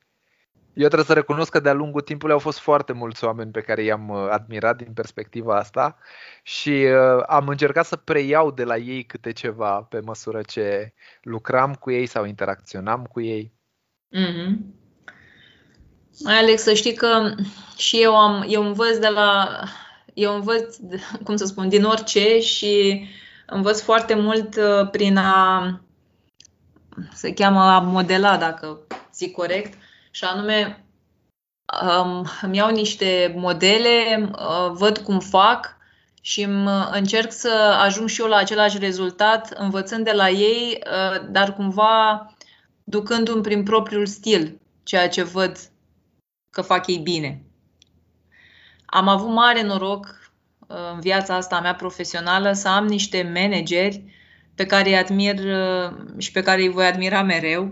Eu 0.77 0.87
trebuie 0.87 1.05
să 1.05 1.13
recunosc 1.13 1.51
că 1.51 1.61
de-a 1.61 1.73
lungul 1.73 2.01
timpului 2.01 2.35
au 2.35 2.39
fost 2.39 2.59
foarte 2.59 2.93
mulți 2.93 3.25
oameni 3.25 3.51
pe 3.51 3.61
care 3.61 3.83
i-am 3.83 4.09
uh, 4.09 4.29
admirat 4.31 4.77
din 4.77 4.93
perspectiva 4.93 5.57
asta 5.57 5.99
și 6.43 6.71
uh, 6.71 7.23
am 7.27 7.49
încercat 7.49 7.87
să 7.87 7.97
preiau 7.97 8.51
de 8.51 8.65
la 8.65 8.77
ei 8.77 9.05
câte 9.05 9.33
ceva 9.33 9.83
pe 9.83 10.01
măsură 10.01 10.41
ce 10.43 10.93
lucram 11.23 11.75
cu 11.75 11.91
ei 11.91 12.07
sau 12.07 12.25
interacționam 12.25 13.05
cu 13.05 13.21
ei. 13.21 13.53
Mm-hmm. 14.17 14.57
Alex, 16.25 16.63
să 16.63 16.73
știi 16.73 16.95
că 16.95 17.35
și 17.77 18.03
eu 18.03 18.17
am, 18.17 18.45
eu 18.49 18.67
învăț 18.67 18.97
de 18.97 19.09
la, 19.09 19.49
eu 20.17 20.35
învăț, 20.35 20.77
cum 21.25 21.37
să 21.37 21.45
spun, 21.45 21.69
din 21.69 21.85
orice 21.85 22.41
și 22.41 23.05
învăț 23.47 23.81
foarte 23.81 24.15
mult 24.15 24.57
uh, 24.57 24.91
prin 24.91 25.17
a, 25.17 25.81
se 27.13 27.33
cheamă 27.33 27.61
a 27.61 27.79
modela, 27.79 28.37
dacă 28.37 28.79
zic 29.15 29.33
corect, 29.33 29.79
și 30.11 30.25
anume 30.25 30.85
um, 31.83 32.27
îmi 32.43 32.57
iau 32.57 32.71
niște 32.71 33.35
modele, 33.37 34.31
uh, 34.33 34.71
văd 34.73 34.99
cum 34.99 35.21
fac 35.21 35.77
și 36.21 36.43
îmi 36.43 36.69
încerc 36.91 37.33
să 37.33 37.79
ajung 37.81 38.09
și 38.09 38.21
eu 38.21 38.27
la 38.27 38.37
același 38.37 38.79
rezultat, 38.79 39.51
învățând 39.51 40.05
de 40.05 40.13
la 40.13 40.31
ei, 40.31 40.79
uh, 40.87 41.27
dar 41.31 41.55
cumva 41.55 42.27
ducându-mi 42.85 43.43
prin 43.43 43.63
propriul 43.63 44.07
stil 44.07 44.61
ceea 44.83 45.09
ce 45.09 45.23
văd 45.23 45.59
că 46.51 46.63
fac 46.63 46.87
ei 46.87 46.99
bine. 46.99 47.46
Am 48.87 49.09
avut 49.09 49.29
mare 49.29 49.63
noroc 49.63 50.31
uh, 50.67 50.77
în 50.95 51.01
viața 51.01 51.35
asta 51.35 51.61
mea 51.61 51.75
profesională 51.75 52.53
să 52.53 52.69
am 52.69 52.87
niște 52.87 53.31
manageri 53.35 54.03
pe 54.55 54.67
care 54.67 54.89
îi 54.89 54.97
admir 54.97 55.39
uh, 55.39 55.97
și 56.19 56.31
pe 56.31 56.43
care 56.43 56.63
îi 56.63 56.69
voi 56.69 56.87
admira 56.87 57.23
mereu. 57.23 57.63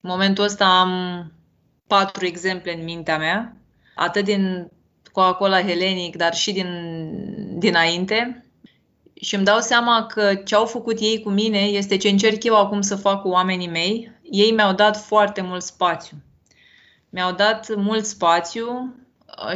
În 0.00 0.10
momentul 0.10 0.44
ăsta 0.44 0.64
am 0.64 1.32
patru 1.86 2.26
exemple 2.26 2.74
în 2.74 2.84
mintea 2.84 3.18
mea, 3.18 3.56
atât 3.94 4.24
din 4.24 4.70
Coca-Cola 5.12 5.62
Hellenic, 5.62 6.16
dar 6.16 6.34
și 6.34 6.52
din, 6.52 6.68
dinainte. 7.58 8.44
Și 9.14 9.34
îmi 9.34 9.44
dau 9.44 9.60
seama 9.60 10.06
că 10.06 10.34
ce 10.34 10.54
au 10.54 10.64
făcut 10.64 11.00
ei 11.00 11.22
cu 11.22 11.30
mine 11.30 11.58
este 11.58 11.96
ce 11.96 12.08
încerc 12.08 12.44
eu 12.44 12.56
acum 12.56 12.80
să 12.80 12.96
fac 12.96 13.22
cu 13.22 13.28
oamenii 13.28 13.68
mei. 13.68 14.12
Ei 14.30 14.50
mi-au 14.50 14.72
dat 14.72 14.96
foarte 14.96 15.40
mult 15.40 15.62
spațiu. 15.62 16.16
Mi-au 17.10 17.32
dat 17.32 17.74
mult 17.76 18.04
spațiu 18.04 18.66
uh, 18.68 19.01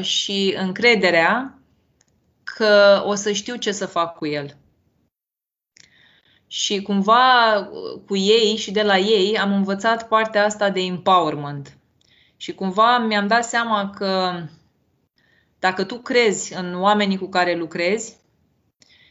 și 0.01 0.55
încrederea 0.59 1.59
că 2.45 3.03
o 3.05 3.15
să 3.15 3.33
știu 3.33 3.57
ce 3.57 3.73
să 3.73 3.87
fac 3.87 4.17
cu 4.17 4.27
el. 4.27 4.57
Și 6.47 6.83
cumva 6.83 7.23
cu 8.07 8.17
ei 8.17 8.57
și 8.57 8.71
de 8.71 8.83
la 8.83 8.99
ei 8.99 9.39
am 9.39 9.53
învățat 9.53 10.09
partea 10.09 10.45
asta 10.45 10.71
de 10.71 10.81
empowerment. 10.81 11.77
Și 12.37 12.55
cumva 12.55 12.99
mi-am 12.99 13.27
dat 13.27 13.45
seama 13.45 13.91
că 13.91 14.43
dacă 15.59 15.85
tu 15.85 15.99
crezi 15.99 16.55
în 16.55 16.81
oamenii 16.81 17.19
cu 17.19 17.29
care 17.29 17.55
lucrezi 17.55 18.17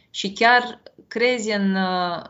și 0.10 0.34
chiar 0.34 0.82
crezi 1.08 1.52
în 1.52 1.76
uh, 1.76 2.22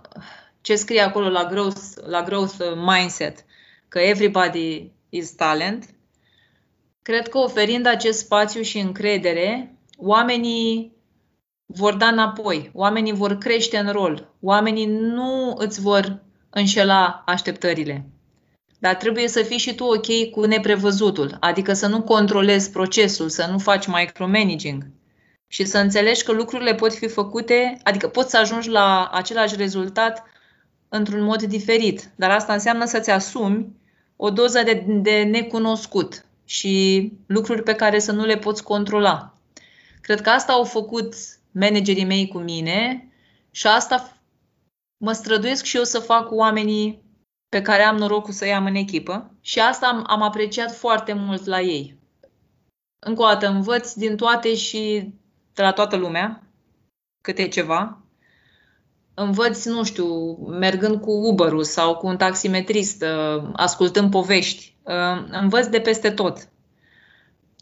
ce 0.61 0.75
scrie 0.75 1.01
acolo 1.01 1.29
la 1.29 1.45
growth, 1.45 1.81
la 2.05 2.23
growth 2.23 2.55
mindset, 2.75 3.45
că 3.87 3.99
everybody 3.99 4.91
is 5.09 5.31
talent, 5.31 5.94
cred 7.07 7.27
că 7.27 7.37
oferind 7.37 7.85
acest 7.85 8.19
spațiu 8.19 8.61
și 8.61 8.79
încredere, 8.79 9.77
oamenii 9.97 10.91
vor 11.65 11.93
da 11.93 12.07
înapoi, 12.07 12.71
oamenii 12.73 13.13
vor 13.13 13.37
crește 13.37 13.77
în 13.77 13.91
rol, 13.91 14.33
oamenii 14.41 14.85
nu 14.85 15.55
îți 15.57 15.81
vor 15.81 16.23
înșela 16.49 17.23
așteptările. 17.25 18.05
Dar 18.79 18.95
trebuie 18.95 19.27
să 19.27 19.41
fii 19.41 19.57
și 19.57 19.75
tu 19.75 19.83
ok 19.83 20.29
cu 20.31 20.45
neprevăzutul, 20.45 21.37
adică 21.39 21.73
să 21.73 21.87
nu 21.87 22.01
controlezi 22.01 22.71
procesul, 22.71 23.29
să 23.29 23.47
nu 23.51 23.57
faci 23.57 23.87
micromanaging 23.87 24.85
și 25.47 25.65
să 25.65 25.77
înțelegi 25.77 26.23
că 26.23 26.31
lucrurile 26.31 26.75
pot 26.75 26.93
fi 26.93 27.07
făcute, 27.07 27.77
adică 27.83 28.07
poți 28.07 28.29
să 28.29 28.37
ajungi 28.37 28.69
la 28.69 29.09
același 29.13 29.55
rezultat 29.55 30.23
într-un 30.89 31.23
mod 31.23 31.43
diferit. 31.43 32.09
Dar 32.15 32.31
asta 32.31 32.53
înseamnă 32.53 32.85
să-ți 32.85 33.09
asumi 33.09 33.75
o 34.15 34.29
doză 34.29 34.61
de, 34.63 34.83
de 34.87 35.23
necunoscut 35.23 36.25
și 36.45 37.11
lucruri 37.25 37.63
pe 37.63 37.73
care 37.75 37.99
să 37.99 38.11
nu 38.11 38.25
le 38.25 38.37
poți 38.37 38.63
controla. 38.63 39.37
Cred 40.01 40.21
că 40.21 40.29
asta 40.29 40.53
au 40.53 40.63
făcut 40.63 41.13
managerii 41.51 42.05
mei 42.05 42.27
cu 42.27 42.37
mine 42.37 43.09
și 43.51 43.67
asta 43.67 44.17
mă 44.97 45.11
străduiesc 45.11 45.63
și 45.63 45.77
eu 45.77 45.83
să 45.83 45.99
fac 45.99 46.27
cu 46.27 46.35
oamenii 46.35 47.03
pe 47.49 47.61
care 47.61 47.81
am 47.83 47.97
norocul 47.97 48.33
să-i 48.33 48.53
am 48.53 48.65
în 48.65 48.75
echipă 48.75 49.31
și 49.41 49.59
asta 49.59 49.87
am, 49.87 50.03
am 50.07 50.21
apreciat 50.21 50.75
foarte 50.75 51.13
mult 51.13 51.45
la 51.45 51.61
ei. 51.61 51.97
Încă 52.99 53.21
o 53.21 53.25
dată, 53.25 53.47
învăț 53.47 53.93
din 53.93 54.15
toate 54.15 54.55
și 54.55 55.13
de 55.53 55.61
la 55.61 55.71
toată 55.71 55.95
lumea 55.95 56.43
câte 57.21 57.47
ceva. 57.47 57.99
Învăț, 59.13 59.65
nu 59.65 59.83
știu, 59.83 60.33
mergând 60.35 61.01
cu 61.01 61.11
uber 61.11 61.63
sau 61.63 61.95
cu 61.95 62.07
un 62.07 62.17
taximetrist, 62.17 63.03
uh, 63.03 63.49
ascultând 63.53 64.11
povești. 64.11 64.74
Uh, 64.85 65.25
învăț 65.29 65.65
de 65.65 65.79
peste 65.79 66.11
tot. 66.11 66.49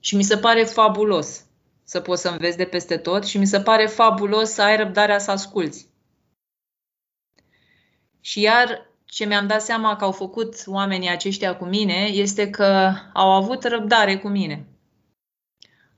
Și 0.02 0.16
mi 0.16 0.24
se 0.24 0.38
pare 0.38 0.64
fabulos 0.64 1.46
să 1.84 2.00
poți 2.00 2.22
să 2.22 2.30
înveți 2.30 2.58
de 2.58 2.66
peste 2.66 2.98
tot 2.98 3.26
și 3.26 3.38
mi 3.38 3.46
se 3.46 3.62
pare 3.62 3.86
fabulos 3.86 4.50
să 4.50 4.62
ai 4.62 4.78
răbdarea 4.78 5.20
să 5.20 5.32
asculți. 5.32 5.90
Și 8.22 8.42
iar 8.42 8.92
ce 9.06 9.26
mi-am 9.26 9.48
dat 9.48 9.62
seama 9.62 9.96
că 9.96 10.04
au 10.04 10.12
făcut 10.12 10.64
oamenii 10.66 11.10
aceștia 11.10 11.58
cu 11.58 11.66
mine 11.66 11.94
este 11.94 12.50
că 12.50 12.94
au 13.14 13.32
avut 13.32 13.64
răbdare 13.64 14.18
cu 14.18 14.28
mine. 14.28 14.68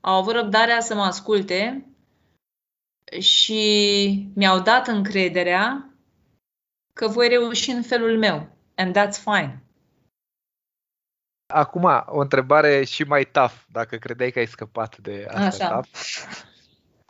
Au 0.00 0.14
avut 0.14 0.34
răbdarea 0.34 0.80
să 0.80 0.94
mă 0.94 1.02
asculte 1.02 1.86
și 3.18 4.32
mi-au 4.34 4.60
dat 4.60 4.86
încrederea 4.86 5.90
că 6.92 7.08
voi 7.08 7.28
reuși 7.28 7.70
în 7.70 7.82
felul 7.82 8.18
meu. 8.18 8.48
And 8.74 8.98
that's 8.98 9.22
fine. 9.24 9.65
Acum, 11.46 12.04
o 12.06 12.20
întrebare 12.20 12.84
și 12.84 13.02
mai 13.02 13.24
tough, 13.24 13.54
dacă 13.72 13.96
credeai 13.96 14.30
că 14.30 14.38
ai 14.38 14.46
scăpat 14.46 14.98
de 14.98 15.26
asta 15.28 15.64
Așa. 15.64 15.74
tough. 15.74 15.88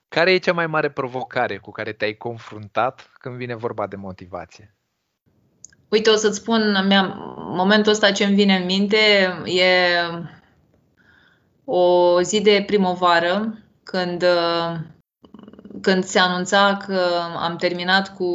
Care 0.09 0.33
e 0.33 0.39
cea 0.39 0.53
mai 0.53 0.67
mare 0.67 0.91
provocare 0.91 1.57
cu 1.57 1.71
care 1.71 1.93
te-ai 1.93 2.15
confruntat 2.15 3.11
când 3.13 3.37
vine 3.37 3.55
vorba 3.55 3.87
de 3.87 3.97
motivație? 3.97 4.75
Uite, 5.89 6.11
o 6.11 6.17
să-ți 6.17 6.37
spun, 6.37 6.87
momentul 7.37 7.93
ăsta 7.93 8.13
ce 8.13 8.25
îmi 8.25 8.35
vine 8.35 8.57
în 8.57 8.65
minte 8.65 8.97
e 9.45 10.01
o 11.65 12.21
zi 12.23 12.41
de 12.41 12.65
primăvară, 12.67 13.59
când, 13.83 14.25
când 15.81 16.05
se 16.05 16.19
anunța 16.19 16.77
că 16.87 17.01
am 17.37 17.57
terminat 17.57 18.15
cu 18.15 18.31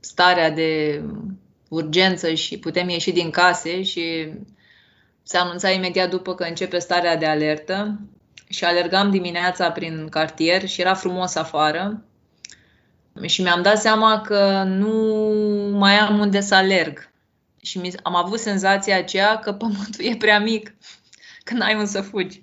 starea 0.00 0.50
de 0.50 1.02
urgență 1.68 2.34
și 2.34 2.58
putem 2.58 2.88
ieși 2.88 3.12
din 3.12 3.30
case 3.30 3.82
și 3.82 4.32
se 5.22 5.36
anunța 5.36 5.70
imediat 5.70 6.10
după 6.10 6.34
că 6.34 6.44
începe 6.44 6.78
starea 6.78 7.16
de 7.16 7.26
alertă 7.26 8.00
și 8.48 8.64
alergam 8.64 9.10
dimineața 9.10 9.70
prin 9.70 10.08
cartier 10.08 10.68
și 10.68 10.80
era 10.80 10.94
frumos 10.94 11.34
afară 11.34 12.02
și 13.26 13.42
mi-am 13.42 13.62
dat 13.62 13.78
seama 13.78 14.20
că 14.20 14.62
nu 14.66 14.92
mai 15.72 15.98
am 15.98 16.18
unde 16.18 16.40
să 16.40 16.54
alerg. 16.54 17.10
Și 17.62 17.92
am 18.02 18.14
avut 18.14 18.38
senzația 18.38 18.96
aceea 18.96 19.38
că 19.38 19.52
pământul 19.52 20.04
e 20.04 20.16
prea 20.16 20.40
mic, 20.40 20.74
că 21.44 21.54
n-ai 21.54 21.74
unde 21.74 21.86
să 21.86 22.00
fugi. 22.00 22.42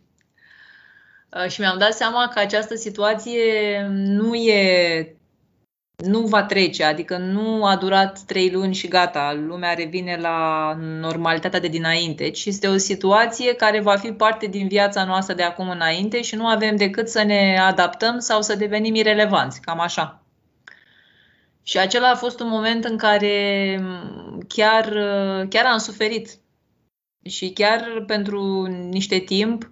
Uh, 1.29 1.49
și 1.49 1.59
mi-am 1.59 1.77
dat 1.77 1.93
seama 1.93 2.27
că 2.33 2.39
această 2.39 2.75
situație 2.75 3.41
nu 3.89 4.35
e 4.35 5.15
nu 5.95 6.19
va 6.19 6.43
trece, 6.43 6.83
adică 6.83 7.17
nu 7.17 7.65
a 7.65 7.75
durat 7.75 8.19
trei 8.19 8.51
luni 8.51 8.73
și 8.73 8.87
gata, 8.87 9.33
lumea 9.33 9.73
revine 9.73 10.17
la 10.17 10.73
normalitatea 10.79 11.59
de 11.59 11.67
dinainte, 11.67 12.29
ci 12.29 12.45
este 12.45 12.67
o 12.67 12.77
situație 12.77 13.53
care 13.53 13.79
va 13.79 13.95
fi 13.95 14.11
parte 14.11 14.45
din 14.45 14.67
viața 14.67 15.05
noastră 15.05 15.35
de 15.35 15.43
acum 15.43 15.69
înainte 15.69 16.21
și 16.21 16.35
nu 16.35 16.47
avem 16.47 16.75
decât 16.75 17.09
să 17.09 17.23
ne 17.23 17.57
adaptăm 17.59 18.19
sau 18.19 18.41
să 18.41 18.55
devenim 18.55 18.95
irelevanți, 18.95 19.61
cam 19.61 19.79
așa. 19.79 20.23
Și 21.63 21.77
acela 21.77 22.09
a 22.09 22.15
fost 22.15 22.39
un 22.39 22.47
moment 22.47 22.85
în 22.85 22.97
care 22.97 23.79
chiar, 24.47 24.89
chiar 25.49 25.65
am 25.65 25.77
suferit. 25.77 26.29
Și 27.25 27.49
chiar 27.49 28.03
pentru 28.07 28.65
niște 28.89 29.17
timp 29.17 29.67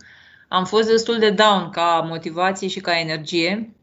am 0.47 0.65
fost 0.65 0.87
destul 0.87 1.19
de 1.19 1.29
down 1.29 1.69
ca 1.69 2.05
motivație 2.07 2.67
și 2.67 2.79
ca 2.79 2.99
energie 2.99 3.73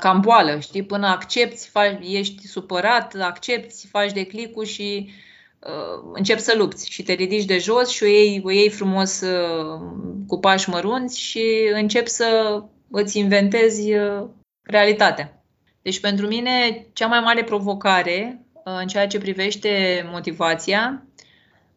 cam 0.00 0.20
boală, 0.20 0.58
știi, 0.58 0.82
până 0.82 1.06
accepti, 1.06 1.68
faci, 1.68 1.98
ești 2.00 2.46
supărat, 2.46 3.14
accepti, 3.20 3.86
faci 3.86 4.12
de 4.12 4.26
clicul 4.26 4.64
și 4.64 5.10
uh, 5.58 6.10
începi 6.12 6.40
să 6.40 6.54
lupți 6.56 6.90
și 6.90 7.02
te 7.02 7.12
ridici 7.12 7.44
de 7.44 7.58
jos 7.58 7.88
și 7.90 8.02
o 8.02 8.06
iei, 8.06 8.40
o 8.44 8.50
iei 8.50 8.70
frumos 8.70 9.20
uh, 9.20 9.80
cu 10.26 10.38
pași 10.38 10.70
mărunți 10.70 11.20
și 11.20 11.70
începi 11.72 12.08
să 12.08 12.62
îți 12.90 13.18
inventezi 13.18 13.94
uh, 13.94 14.28
realitatea. 14.62 15.44
Deci 15.82 16.00
pentru 16.00 16.26
mine 16.26 16.86
cea 16.92 17.06
mai 17.06 17.20
mare 17.20 17.44
provocare 17.44 18.46
uh, 18.52 18.62
în 18.80 18.86
ceea 18.86 19.06
ce 19.06 19.18
privește 19.18 20.04
motivația, 20.10 21.06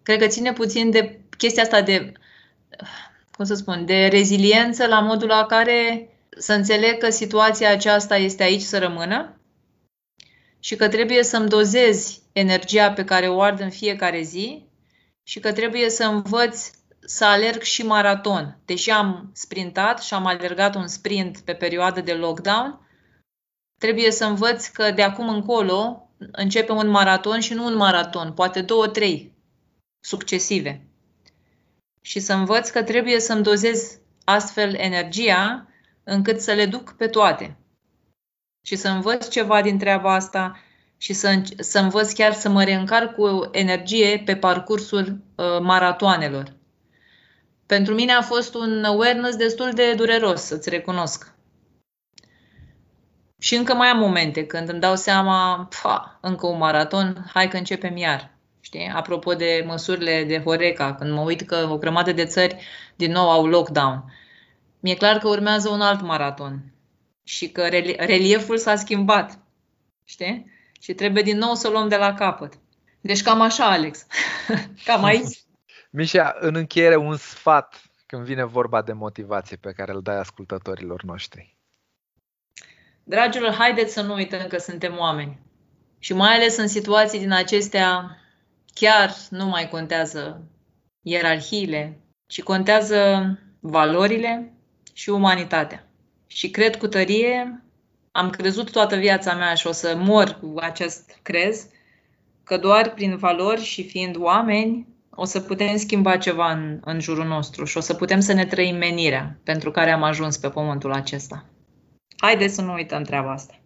cred 0.03 0.19
că 0.19 0.27
ține 0.27 0.53
puțin 0.53 0.91
de 0.91 1.19
chestia 1.37 1.63
asta 1.63 1.81
de, 1.81 2.11
cum 3.31 3.45
să 3.45 3.53
spun, 3.53 3.85
de 3.85 4.07
reziliență 4.07 4.87
la 4.87 4.99
modul 4.99 5.27
la 5.27 5.45
care 5.45 6.07
să 6.37 6.53
înțeleg 6.53 6.97
că 6.97 7.09
situația 7.09 7.71
aceasta 7.71 8.15
este 8.15 8.43
aici 8.43 8.61
să 8.61 8.79
rămână 8.79 9.37
și 10.59 10.75
că 10.75 10.87
trebuie 10.89 11.23
să-mi 11.23 11.49
dozez 11.49 12.21
energia 12.31 12.91
pe 12.91 13.03
care 13.03 13.27
o 13.27 13.41
ard 13.41 13.59
în 13.59 13.69
fiecare 13.69 14.21
zi 14.21 14.65
și 15.23 15.39
că 15.39 15.53
trebuie 15.53 15.89
să 15.89 16.03
învăț 16.03 16.71
să 17.05 17.25
alerg 17.25 17.61
și 17.61 17.85
maraton. 17.85 18.57
Deși 18.65 18.89
am 18.89 19.29
sprintat 19.33 20.03
și 20.03 20.13
am 20.13 20.25
alergat 20.25 20.75
un 20.75 20.87
sprint 20.87 21.39
pe 21.39 21.53
perioadă 21.53 22.01
de 22.01 22.13
lockdown, 22.13 22.87
trebuie 23.79 24.11
să 24.11 24.25
învăț 24.25 24.67
că 24.67 24.91
de 24.91 25.01
acum 25.01 25.29
încolo 25.29 26.09
începe 26.31 26.71
un 26.71 26.87
maraton 26.87 27.39
și 27.39 27.53
nu 27.53 27.65
un 27.65 27.75
maraton, 27.75 28.33
poate 28.33 28.61
două, 28.61 28.87
trei 28.87 29.33
succesive. 29.99 30.87
Și 32.01 32.19
să 32.19 32.33
învăț 32.33 32.69
că 32.69 32.83
trebuie 32.83 33.19
să-mi 33.19 33.43
dozez 33.43 33.99
astfel 34.23 34.75
energia 34.75 35.67
încât 36.03 36.41
să 36.41 36.51
le 36.51 36.65
duc 36.65 36.91
pe 36.91 37.07
toate 37.07 37.57
și 38.65 38.75
să 38.75 38.89
învăț 38.89 39.27
ceva 39.27 39.61
din 39.61 39.77
treaba 39.77 40.13
asta 40.13 40.59
și 40.97 41.13
să, 41.13 41.41
să 41.57 41.79
învăț 41.79 42.11
chiar 42.11 42.33
să 42.33 42.49
mă 42.49 42.63
reîncarc 42.63 43.15
cu 43.15 43.49
energie 43.51 44.21
pe 44.25 44.35
parcursul 44.35 45.17
uh, 45.35 45.59
maratoanelor. 45.61 46.53
Pentru 47.65 47.93
mine 47.93 48.11
a 48.11 48.21
fost 48.21 48.55
un 48.55 48.83
awareness 48.83 49.35
destul 49.35 49.71
de 49.71 49.93
dureros, 49.93 50.41
să-ți 50.41 50.69
recunosc. 50.69 51.33
Și 53.39 53.55
încă 53.55 53.73
mai 53.73 53.87
am 53.87 53.97
momente 53.97 54.45
când 54.45 54.69
îmi 54.69 54.79
dau 54.79 54.95
seama, 54.95 55.69
pa, 55.81 56.17
încă 56.21 56.47
un 56.47 56.57
maraton, 56.57 57.25
hai 57.33 57.47
că 57.47 57.57
începem 57.57 57.97
iar. 57.97 58.31
Știi? 58.59 58.91
Apropo 58.95 59.33
de 59.33 59.63
măsurile 59.67 60.23
de 60.23 60.41
Horeca, 60.41 60.95
când 60.95 61.11
mă 61.11 61.21
uit 61.21 61.41
că 61.41 61.67
o 61.69 61.77
grămadă 61.77 62.11
de 62.11 62.25
țări 62.25 62.57
din 62.95 63.11
nou 63.11 63.29
au 63.29 63.45
lockdown 63.45 64.03
mi-e 64.83 64.95
clar 64.95 65.17
că 65.17 65.27
urmează 65.27 65.69
un 65.69 65.81
alt 65.81 66.01
maraton 66.01 66.73
și 67.23 67.49
că 67.49 67.67
relieful 67.97 68.57
s-a 68.57 68.75
schimbat, 68.75 69.39
știi? 70.03 70.51
Și 70.79 70.93
trebuie 70.93 71.23
din 71.23 71.37
nou 71.37 71.53
să 71.53 71.67
o 71.67 71.71
luăm 71.71 71.87
de 71.87 71.95
la 71.95 72.13
capăt. 72.13 72.53
Deci 73.01 73.21
cam 73.21 73.41
așa, 73.41 73.71
Alex. 73.71 74.05
cam 74.85 75.03
aici. 75.03 75.43
Mișa, 75.91 76.35
în 76.39 76.55
încheiere, 76.55 76.95
un 76.95 77.17
sfat 77.17 77.81
când 78.05 78.23
vine 78.23 78.43
vorba 78.43 78.81
de 78.81 78.93
motivație 78.93 79.57
pe 79.57 79.71
care 79.71 79.91
îl 79.91 80.01
dai 80.01 80.19
ascultătorilor 80.19 81.03
noștri. 81.03 81.57
Dragilor, 83.03 83.53
haideți 83.53 83.93
să 83.93 84.01
nu 84.01 84.13
uităm 84.13 84.47
că 84.47 84.57
suntem 84.57 84.97
oameni. 84.97 85.39
Și 85.99 86.13
mai 86.13 86.35
ales 86.35 86.57
în 86.57 86.67
situații 86.67 87.19
din 87.19 87.31
acestea, 87.31 88.17
chiar 88.73 89.13
nu 89.29 89.45
mai 89.45 89.69
contează 89.69 90.47
ierarhiile, 91.01 91.99
ci 92.25 92.43
contează 92.43 93.27
valorile, 93.59 94.52
și 94.93 95.09
umanitatea. 95.09 95.87
Și 96.27 96.49
cred 96.49 96.75
cu 96.75 96.87
tărie, 96.87 97.63
am 98.11 98.29
crezut 98.29 98.71
toată 98.71 98.95
viața 98.95 99.35
mea 99.35 99.53
și 99.53 99.67
o 99.67 99.71
să 99.71 99.95
mor 99.97 100.37
cu 100.41 100.53
acest 100.59 101.19
crez, 101.21 101.67
că 102.43 102.57
doar 102.57 102.93
prin 102.93 103.17
valori 103.17 103.61
și 103.61 103.87
fiind 103.87 104.15
oameni 104.19 104.87
o 105.09 105.25
să 105.25 105.39
putem 105.39 105.77
schimba 105.77 106.17
ceva 106.17 106.51
în, 106.51 106.79
în 106.83 106.99
jurul 106.99 107.25
nostru 107.25 107.65
și 107.65 107.77
o 107.77 107.79
să 107.79 107.93
putem 107.93 108.19
să 108.19 108.33
ne 108.33 108.45
trăim 108.45 108.75
menirea 108.75 109.39
pentru 109.43 109.71
care 109.71 109.91
am 109.91 110.03
ajuns 110.03 110.37
pe 110.37 110.49
pământul 110.49 110.91
acesta. 110.91 111.45
Haideți 112.17 112.55
să 112.55 112.61
nu 112.61 112.73
uităm 112.73 113.03
treaba 113.03 113.31
asta. 113.31 113.59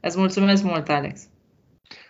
Îți 0.00 0.18
mulțumesc 0.18 0.62
mult, 0.62 0.88
Alex. 0.88 1.28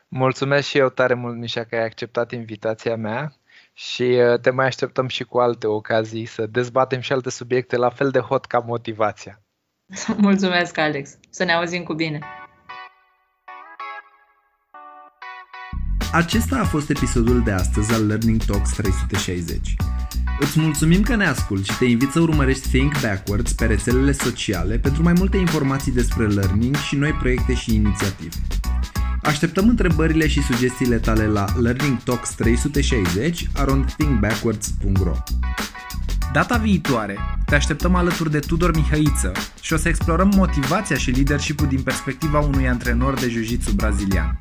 Mulțumesc 0.08 0.68
și 0.68 0.78
eu 0.78 0.88
tare 0.88 1.14
mult, 1.14 1.36
Mișa, 1.36 1.64
că 1.64 1.74
ai 1.74 1.84
acceptat 1.84 2.32
invitația 2.32 2.96
mea 2.96 3.32
și 3.78 4.02
uh, 4.02 4.40
te 4.40 4.50
mai 4.50 4.66
așteptăm 4.66 5.08
și 5.08 5.24
cu 5.24 5.38
alte 5.38 5.66
ocazii 5.66 6.26
să 6.26 6.46
dezbatem 6.46 7.00
și 7.00 7.12
alte 7.12 7.30
subiecte 7.30 7.76
la 7.76 7.90
fel 7.90 8.10
de 8.10 8.18
hot 8.18 8.44
ca 8.44 8.58
motivația. 8.58 9.42
Mulțumesc, 10.16 10.78
Alex. 10.78 11.18
Să 11.30 11.44
ne 11.44 11.52
auzim 11.52 11.82
cu 11.82 11.94
bine. 11.94 12.18
Acesta 16.12 16.58
a 16.58 16.64
fost 16.64 16.90
episodul 16.90 17.42
de 17.42 17.50
astăzi 17.50 17.94
al 17.94 18.06
Learning 18.06 18.44
Talks 18.44 18.70
360. 18.70 19.74
Îți 20.40 20.60
mulțumim 20.60 21.02
că 21.02 21.16
ne 21.16 21.26
asculti 21.26 21.70
și 21.70 21.78
te 21.78 21.84
invit 21.84 22.10
să 22.10 22.20
urmărești 22.20 22.68
Think 22.68 23.00
Backwards 23.00 23.52
pe 23.52 23.66
rețelele 23.66 24.12
sociale 24.12 24.78
pentru 24.78 25.02
mai 25.02 25.12
multe 25.16 25.36
informații 25.36 25.92
despre 25.92 26.26
learning 26.26 26.76
și 26.76 26.96
noi 26.96 27.12
proiecte 27.12 27.54
și 27.54 27.74
inițiative. 27.74 28.36
Așteptăm 29.26 29.68
întrebările 29.68 30.28
și 30.28 30.42
sugestiile 30.42 30.96
tale 30.96 31.26
la 31.26 31.44
Learning 31.60 32.02
Talks 32.02 32.30
360 32.30 33.48
around 33.54 33.92
thinkbackwards.ro 33.92 35.16
Data 36.32 36.56
viitoare 36.56 37.18
te 37.46 37.54
așteptăm 37.54 37.94
alături 37.94 38.30
de 38.30 38.38
Tudor 38.38 38.76
Mihăiță 38.76 39.32
și 39.60 39.72
o 39.72 39.76
să 39.76 39.88
explorăm 39.88 40.32
motivația 40.36 40.96
și 40.96 41.10
leadership 41.10 41.60
din 41.60 41.82
perspectiva 41.82 42.38
unui 42.38 42.68
antrenor 42.68 43.14
de 43.14 43.28
jiu-jitsu 43.28 43.72
brazilian. 43.72 44.38